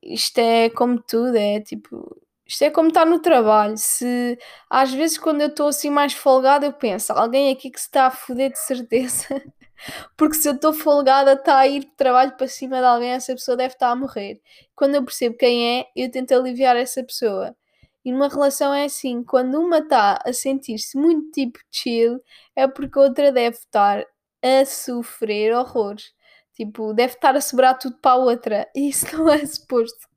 isto 0.03 0.39
é 0.39 0.69
como 0.69 1.01
tudo, 1.01 1.35
é 1.37 1.59
tipo 1.61 2.15
isto 2.51 2.63
é 2.63 2.69
como 2.69 2.89
estar 2.89 3.05
no 3.05 3.19
trabalho. 3.19 3.75
Se 3.77 4.37
às 4.69 4.93
vezes 4.93 5.17
quando 5.17 5.39
eu 5.41 5.47
estou 5.47 5.69
assim 5.69 5.89
mais 5.89 6.13
folgada, 6.13 6.65
eu 6.65 6.73
penso, 6.73 7.13
alguém 7.13 7.49
aqui 7.49 7.71
que 7.71 7.79
se 7.79 7.87
está 7.87 8.07
a 8.07 8.11
foder 8.11 8.51
de 8.51 8.59
certeza. 8.59 9.25
Porque 10.17 10.35
se 10.35 10.49
eu 10.49 10.53
estou 10.55 10.73
folgada, 10.73 11.33
está 11.33 11.59
a 11.59 11.67
ir 11.67 11.79
de 11.81 11.95
trabalho 11.95 12.35
para 12.35 12.47
cima 12.49 12.79
de 12.79 12.85
alguém, 12.85 13.11
essa 13.11 13.33
pessoa 13.33 13.55
deve 13.55 13.73
estar 13.73 13.89
a 13.89 13.95
morrer. 13.95 14.41
Quando 14.75 14.95
eu 14.95 15.03
percebo 15.05 15.37
quem 15.37 15.79
é, 15.79 15.87
eu 15.95 16.11
tento 16.11 16.33
aliviar 16.33 16.75
essa 16.75 17.01
pessoa. 17.03 17.55
E 18.03 18.11
numa 18.11 18.27
relação 18.27 18.73
é 18.73 18.85
assim, 18.85 19.23
quando 19.23 19.57
uma 19.59 19.77
está 19.79 20.19
a 20.25 20.33
sentir-se 20.33 20.97
muito 20.97 21.31
tipo 21.31 21.57
chill, 21.71 22.19
é 22.55 22.67
porque 22.67 22.99
a 22.99 23.03
outra 23.03 23.31
deve 23.31 23.55
estar 23.57 24.05
a 24.43 24.65
sofrer 24.65 25.55
horrores. 25.55 26.13
Tipo, 26.53 26.93
deve 26.93 27.13
estar 27.13 27.35
a 27.35 27.41
sobrar 27.41 27.77
tudo 27.79 27.97
para 27.97 28.11
a 28.11 28.15
outra. 28.17 28.69
E 28.75 28.89
isso 28.89 29.15
não 29.17 29.29
é 29.29 29.45
suposto. 29.45 30.07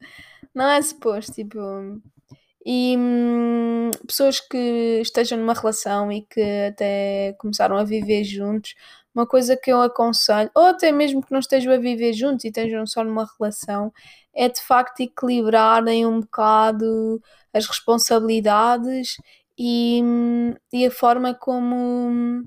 Não 0.55 0.69
é 0.69 0.83
suposto. 0.83 1.33
Tipo, 1.33 1.59
e 2.65 2.97
hum, 2.99 3.91
pessoas 4.07 4.41
que 4.41 5.01
estejam 5.03 5.39
numa 5.39 5.53
relação 5.55 6.11
e 6.11 6.23
que 6.23 6.41
até 6.69 7.35
começaram 7.39 7.77
a 7.77 7.85
viver 7.85 8.25
juntos, 8.25 8.75
uma 9.15 9.27
coisa 9.27 9.57
que 9.57 9.71
eu 9.71 9.81
aconselho, 9.81 10.51
ou 10.55 10.65
até 10.65 10.91
mesmo 10.91 11.23
que 11.23 11.31
não 11.33 11.39
estejam 11.41 11.73
a 11.73 11.77
viver 11.77 12.13
juntos 12.15 12.45
e 12.45 12.49
estejam 12.49 12.87
só 12.87 13.05
numa 13.05 13.27
relação, 13.39 13.93
é 14.35 14.49
de 14.49 14.61
facto 14.63 15.01
equilibrarem 15.01 16.07
um 16.07 16.21
bocado 16.21 17.21
as 17.53 17.67
responsabilidades 17.67 19.17
e, 19.59 20.01
hum, 20.03 20.55
e 20.73 20.87
a 20.87 20.91
forma 20.91 21.35
como, 21.35 22.45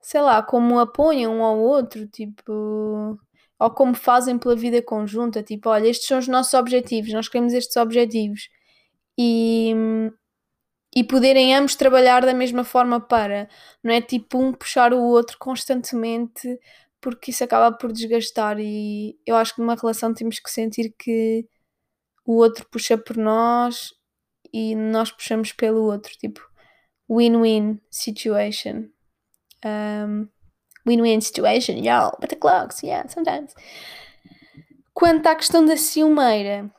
sei 0.00 0.20
lá, 0.22 0.42
como 0.42 0.78
apoiam 0.80 1.38
um 1.38 1.44
ao 1.44 1.58
outro, 1.58 2.06
tipo, 2.08 3.18
ou 3.58 3.70
como 3.70 3.94
fazem 3.94 4.38
pela 4.38 4.56
vida 4.56 4.82
conjunta, 4.82 5.42
tipo, 5.42 5.68
olha, 5.70 5.88
estes 5.88 6.06
são 6.08 6.18
os 6.18 6.28
nossos 6.28 6.54
objetivos, 6.54 7.12
nós 7.12 7.28
queremos 7.28 7.52
estes 7.54 7.76
objetivos 7.76 8.48
e, 9.18 9.74
e 10.94 11.04
poderem 11.04 11.54
ambos 11.54 11.74
trabalhar 11.74 12.24
da 12.24 12.34
mesma 12.34 12.64
forma 12.64 13.00
para, 13.00 13.48
não 13.82 13.92
é 13.92 14.00
tipo 14.00 14.38
um 14.38 14.52
puxar 14.52 14.92
o 14.92 15.00
outro 15.02 15.36
constantemente, 15.38 16.58
porque 17.00 17.30
isso 17.30 17.44
acaba 17.44 17.76
por 17.76 17.92
desgastar. 17.92 18.58
E 18.60 19.18
eu 19.26 19.36
acho 19.36 19.54
que 19.54 19.60
numa 19.60 19.74
relação 19.74 20.14
temos 20.14 20.38
que 20.38 20.50
sentir 20.50 20.94
que 20.98 21.46
o 22.24 22.36
outro 22.36 22.66
puxa 22.70 22.96
por 22.96 23.16
nós 23.16 23.92
e 24.52 24.74
nós 24.76 25.10
puxamos 25.10 25.52
pelo 25.52 25.82
outro, 25.82 26.12
tipo 26.18 26.40
win-win 27.10 27.80
situation. 27.90 28.90
Um, 29.64 30.28
win-win 30.86 31.20
situation, 31.20 31.82
y'all, 31.82 32.16
but 32.20 32.30
the 32.30 32.36
clocks, 32.36 32.82
yeah, 32.82 33.08
sometimes. 33.08 33.54
Quanto 34.94 35.26
à 35.26 35.34
questão 35.34 35.64
da 35.64 35.76
ciumeira, 35.76 36.70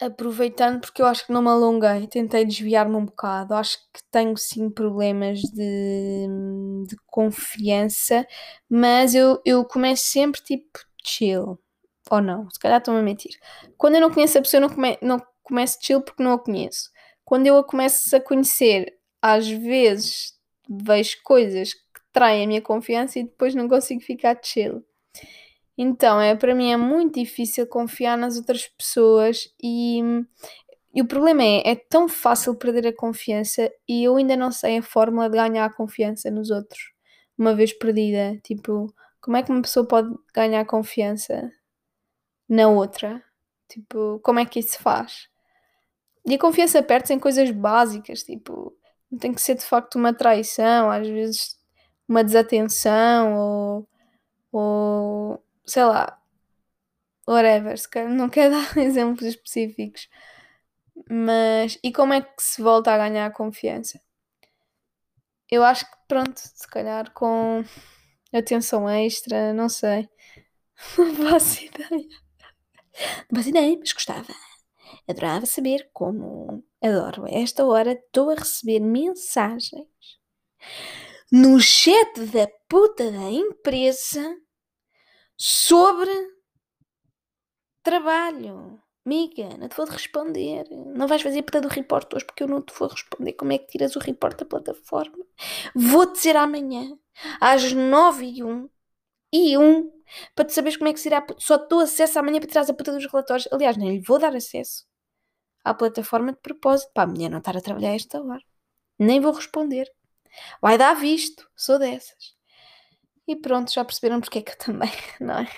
aproveitando, 0.00 0.80
porque 0.80 1.00
eu 1.00 1.06
acho 1.06 1.26
que 1.26 1.32
não 1.32 1.42
me 1.42 1.48
alonguei, 1.48 2.06
tentei 2.06 2.44
desviar-me 2.44 2.96
um 2.96 3.06
bocado. 3.06 3.54
Acho 3.54 3.78
que 3.92 4.00
tenho 4.10 4.36
sim 4.36 4.70
problemas 4.70 5.40
de, 5.40 6.26
de 6.88 6.96
confiança, 7.06 8.26
mas 8.68 9.14
eu, 9.14 9.40
eu 9.44 9.64
começo 9.64 10.04
sempre 10.06 10.40
tipo 10.42 10.78
chill. 11.04 11.58
Ou 12.10 12.20
não, 12.22 12.48
se 12.50 12.58
calhar 12.58 12.78
estão 12.78 12.96
a 12.96 13.02
mentir. 13.02 13.36
Quando 13.76 13.96
eu 13.96 14.00
não 14.00 14.10
conheço 14.12 14.38
a 14.38 14.42
pessoa, 14.42 14.58
eu 14.58 14.68
não, 14.68 14.74
come, 14.74 14.98
não 15.02 15.18
começo 15.42 15.78
chill 15.80 16.00
porque 16.02 16.22
não 16.22 16.32
a 16.34 16.38
conheço. 16.38 16.90
Quando 17.24 17.46
eu 17.46 17.58
a 17.58 17.64
começo 17.64 18.14
a 18.14 18.20
conhecer, 18.20 18.96
às 19.20 19.48
vezes 19.48 20.34
vejo 20.68 21.16
coisas 21.24 21.74
que 21.74 21.80
traem 22.12 22.44
a 22.44 22.46
minha 22.46 22.62
confiança 22.62 23.18
e 23.18 23.24
depois 23.24 23.54
não 23.54 23.68
consigo 23.68 24.00
ficar 24.00 24.38
chill. 24.42 24.84
Então, 25.78 26.20
é, 26.20 26.34
para 26.34 26.54
mim 26.54 26.72
é 26.72 26.76
muito 26.76 27.20
difícil 27.20 27.66
confiar 27.66 28.16
nas 28.16 28.36
outras 28.36 28.66
pessoas 28.66 29.52
e, 29.62 30.00
e 30.94 31.02
o 31.02 31.06
problema 31.06 31.42
é, 31.42 31.72
é 31.72 31.76
tão 31.76 32.08
fácil 32.08 32.54
perder 32.54 32.86
a 32.86 32.96
confiança 32.96 33.70
e 33.86 34.04
eu 34.04 34.16
ainda 34.16 34.36
não 34.36 34.50
sei 34.50 34.78
a 34.78 34.82
fórmula 34.82 35.28
de 35.28 35.36
ganhar 35.36 35.66
a 35.66 35.72
confiança 35.72 36.30
nos 36.30 36.50
outros, 36.50 36.92
uma 37.36 37.54
vez 37.54 37.72
perdida. 37.72 38.38
Tipo, 38.42 38.92
como 39.20 39.36
é 39.36 39.42
que 39.42 39.50
uma 39.52 39.62
pessoa 39.62 39.86
pode 39.86 40.14
ganhar 40.34 40.64
confiança 40.64 41.52
na 42.48 42.68
outra? 42.68 43.22
Tipo, 43.68 44.20
como 44.22 44.38
é 44.38 44.46
que 44.46 44.60
isso 44.60 44.72
se 44.72 44.78
faz? 44.78 45.28
E 46.26 46.34
a 46.34 46.38
confiança 46.38 46.82
perde-se 46.82 47.14
em 47.14 47.18
coisas 47.20 47.50
básicas, 47.50 48.22
tipo, 48.22 48.74
não 49.10 49.18
tem 49.18 49.32
que 49.32 49.40
ser 49.40 49.54
de 49.56 49.64
facto 49.64 49.96
uma 49.96 50.14
traição, 50.14 50.90
às 50.90 51.06
vezes 51.06 51.56
uma 52.08 52.24
desatenção 52.24 53.34
ou, 53.36 53.88
ou 54.52 55.45
sei 55.66 55.84
lá, 55.84 56.20
whatever, 57.26 57.76
se 57.78 57.88
calhar 57.88 58.10
não 58.10 58.28
quero 58.28 58.52
dar 58.74 58.78
exemplos 58.78 59.26
específicos. 59.26 60.08
Mas 61.10 61.78
e 61.82 61.92
como 61.92 62.12
é 62.14 62.22
que 62.22 62.42
se 62.42 62.62
volta 62.62 62.92
a 62.92 62.98
ganhar 62.98 63.26
a 63.26 63.30
confiança? 63.30 64.00
Eu 65.50 65.62
acho 65.64 65.84
que 65.84 65.96
pronto, 66.08 66.38
se 66.38 66.66
calhar 66.68 67.12
com 67.12 67.64
atenção 68.32 68.88
extra, 68.88 69.52
não 69.52 69.68
sei. 69.68 70.08
Não 70.98 71.30
faço 71.30 71.64
ideia. 71.64 72.06
Não 73.30 73.36
faço 73.36 73.48
ideia, 73.48 73.76
mas 73.78 73.92
gostava. 73.94 74.26
Adorava 75.08 75.46
saber 75.46 75.88
como. 75.92 76.62
Adoro. 76.82 77.24
A 77.24 77.30
esta 77.30 77.64
hora 77.64 77.92
estou 77.92 78.30
a 78.30 78.34
receber 78.34 78.80
mensagens 78.80 79.86
no 81.30 81.58
chat 81.60 82.20
da 82.26 82.46
puta 82.68 83.10
da 83.10 83.30
empresa 83.30 84.36
sobre 85.36 86.10
trabalho. 87.82 88.80
Miga, 89.04 89.56
não 89.56 89.68
te 89.68 89.76
vou 89.76 89.86
responder. 89.86 90.66
Não 90.70 91.06
vais 91.06 91.22
fazer 91.22 91.42
puta 91.42 91.60
do 91.60 91.68
report 91.68 92.12
hoje 92.12 92.24
porque 92.24 92.42
eu 92.42 92.48
não 92.48 92.60
te 92.60 92.74
vou 92.74 92.88
responder. 92.88 93.34
Como 93.34 93.52
é 93.52 93.58
que 93.58 93.68
tiras 93.68 93.94
o 93.94 94.00
report 94.00 94.38
da 94.38 94.44
plataforma? 94.44 95.24
Vou-te 95.74 96.14
dizer 96.14 96.36
amanhã, 96.36 96.98
às 97.40 97.72
9 97.72 98.26
e 98.26 98.42
1 98.42 98.68
e 99.32 99.58
1, 99.58 99.92
para 100.34 100.44
te 100.46 100.52
saberes 100.52 100.76
como 100.76 100.88
é 100.88 100.92
que 100.92 101.00
será. 101.00 101.24
Só 101.38 101.56
dou 101.58 101.80
acesso 101.80 102.18
amanhã 102.18 102.40
para 102.40 102.48
tirar 102.48 102.70
a 102.70 102.74
puta 102.74 102.92
dos 102.92 103.06
relatórios. 103.06 103.48
Aliás, 103.52 103.76
nem 103.76 103.96
lhe 103.96 104.02
vou 104.02 104.18
dar 104.18 104.34
acesso 104.34 104.84
à 105.64 105.74
plataforma 105.74 106.32
de 106.32 106.40
propósito 106.40 106.92
para 106.94 107.04
amanhã 107.04 107.28
não 107.28 107.38
estar 107.38 107.56
a 107.56 107.60
trabalhar 107.60 107.94
esta 107.94 108.20
hora. 108.22 108.42
Nem 108.98 109.20
vou 109.20 109.32
responder. 109.32 109.90
Vai 110.62 110.78
dar 110.78 110.94
visto. 110.94 111.48
Sou 111.56 111.78
dessas. 111.78 112.35
E 113.26 113.36
pronto, 113.36 113.72
já 113.72 113.84
perceberam 113.84 114.20
porque 114.20 114.38
é 114.38 114.42
que 114.42 114.52
eu 114.52 114.58
também, 114.58 114.90
não 115.20 115.38
é? 115.38 115.48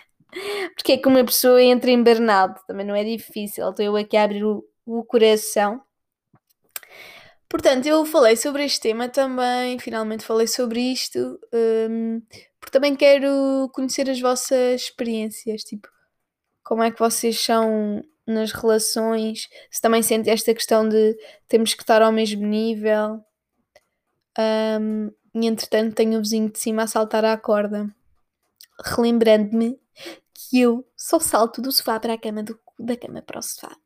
Porque 0.74 0.92
é 0.92 0.98
que 0.98 1.09
uma 1.09 1.24
pessoa 1.24 1.62
entra 1.62 1.90
em 1.90 2.02
burnout, 2.02 2.61
também 2.66 2.87
não 2.87 2.94
é 2.94 3.04
difícil, 3.04 3.68
estou 3.68 3.85
eu 3.85 3.96
aqui 3.96 4.16
a 4.16 4.24
abrir 4.24 4.44
o, 4.44 4.64
o 4.87 5.04
coração. 5.04 5.83
Portanto, 7.48 7.87
eu 7.87 8.04
falei 8.04 8.37
sobre 8.37 8.64
este 8.64 8.81
tema 8.81 9.09
também, 9.09 9.78
finalmente 9.78 10.24
falei 10.24 10.46
sobre 10.46 10.81
isto, 10.81 11.40
um, 11.90 12.20
porque 12.61 12.72
também 12.72 12.94
quero 12.94 13.70
conhecer 13.72 14.09
as 14.11 14.20
vossas 14.20 14.83
experiências, 14.83 15.64
tipo, 15.64 15.88
como 16.62 16.83
é 16.83 16.90
que 16.90 16.98
vocês 16.98 17.40
são 17.40 18.04
nas 18.26 18.52
relações, 18.52 19.48
se 19.70 19.81
também 19.81 20.02
sentem 20.02 20.33
esta 20.33 20.52
questão 20.52 20.87
de 20.87 21.16
temos 21.48 21.72
que 21.72 21.83
estar 21.83 22.02
ao 22.02 22.12
mesmo 22.12 22.46
nível. 22.46 23.24
Um, 24.38 25.11
e 25.34 25.46
entretanto 25.46 25.94
tenho 25.94 26.18
o 26.18 26.22
vizinho 26.22 26.50
de 26.50 26.58
cima 26.58 26.82
a 26.84 26.86
saltar 26.86 27.24
à 27.24 27.36
corda, 27.36 27.88
relembrando-me 28.84 29.78
que 30.34 30.60
eu 30.60 30.86
só 30.96 31.18
salto 31.18 31.60
do 31.60 31.72
sofá 31.72 31.98
para 31.98 32.14
a 32.14 32.18
cama, 32.18 32.42
do, 32.42 32.58
da 32.78 32.96
cama 32.96 33.22
para 33.22 33.38
o 33.38 33.42
sofá. 33.42 33.76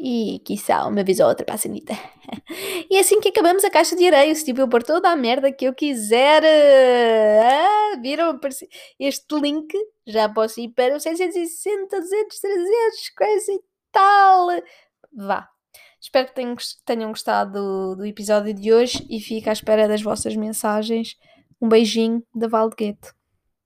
E 0.00 0.40
quiçá 0.44 0.86
uma 0.86 1.02
vez 1.02 1.18
ou 1.18 1.26
outra 1.26 1.44
para 1.44 1.56
a 1.56 1.58
sanita. 1.58 1.94
E 2.90 2.96
é 2.96 3.00
assim 3.00 3.20
que 3.20 3.28
acabamos 3.28 3.62
a 3.64 3.70
caixa 3.70 3.94
de 3.94 4.06
areia. 4.06 4.34
Se 4.34 4.44
tipo, 4.44 4.60
eu 4.60 4.68
pôr 4.68 4.82
toda 4.82 5.10
a 5.10 5.16
merda 5.16 5.52
que 5.52 5.66
eu 5.66 5.74
quiser. 5.74 6.42
Ah, 6.42 8.00
viram? 8.00 8.40
Este 8.98 9.34
link 9.38 9.76
já 10.06 10.26
posso 10.26 10.58
ir 10.58 10.70
para 10.70 10.96
os 10.96 11.02
660, 11.02 12.00
200, 12.00 12.40
300, 12.40 13.08
coisa 13.10 13.52
e 13.52 13.60
tal. 13.92 14.48
Vá. 15.12 15.48
Espero 16.00 16.28
que 16.28 16.34
tenham, 16.84 17.10
gostado 17.10 17.96
do, 17.96 18.04
episódio 18.04 18.54
de 18.54 18.72
hoje 18.72 19.04
e 19.10 19.20
fico 19.20 19.50
à 19.50 19.52
espera 19.52 19.88
das 19.88 20.00
vossas 20.00 20.36
mensagens. 20.36 21.16
Um 21.60 21.68
beijinho 21.68 22.22
da 22.34 22.46
Valdeguete. 22.46 23.17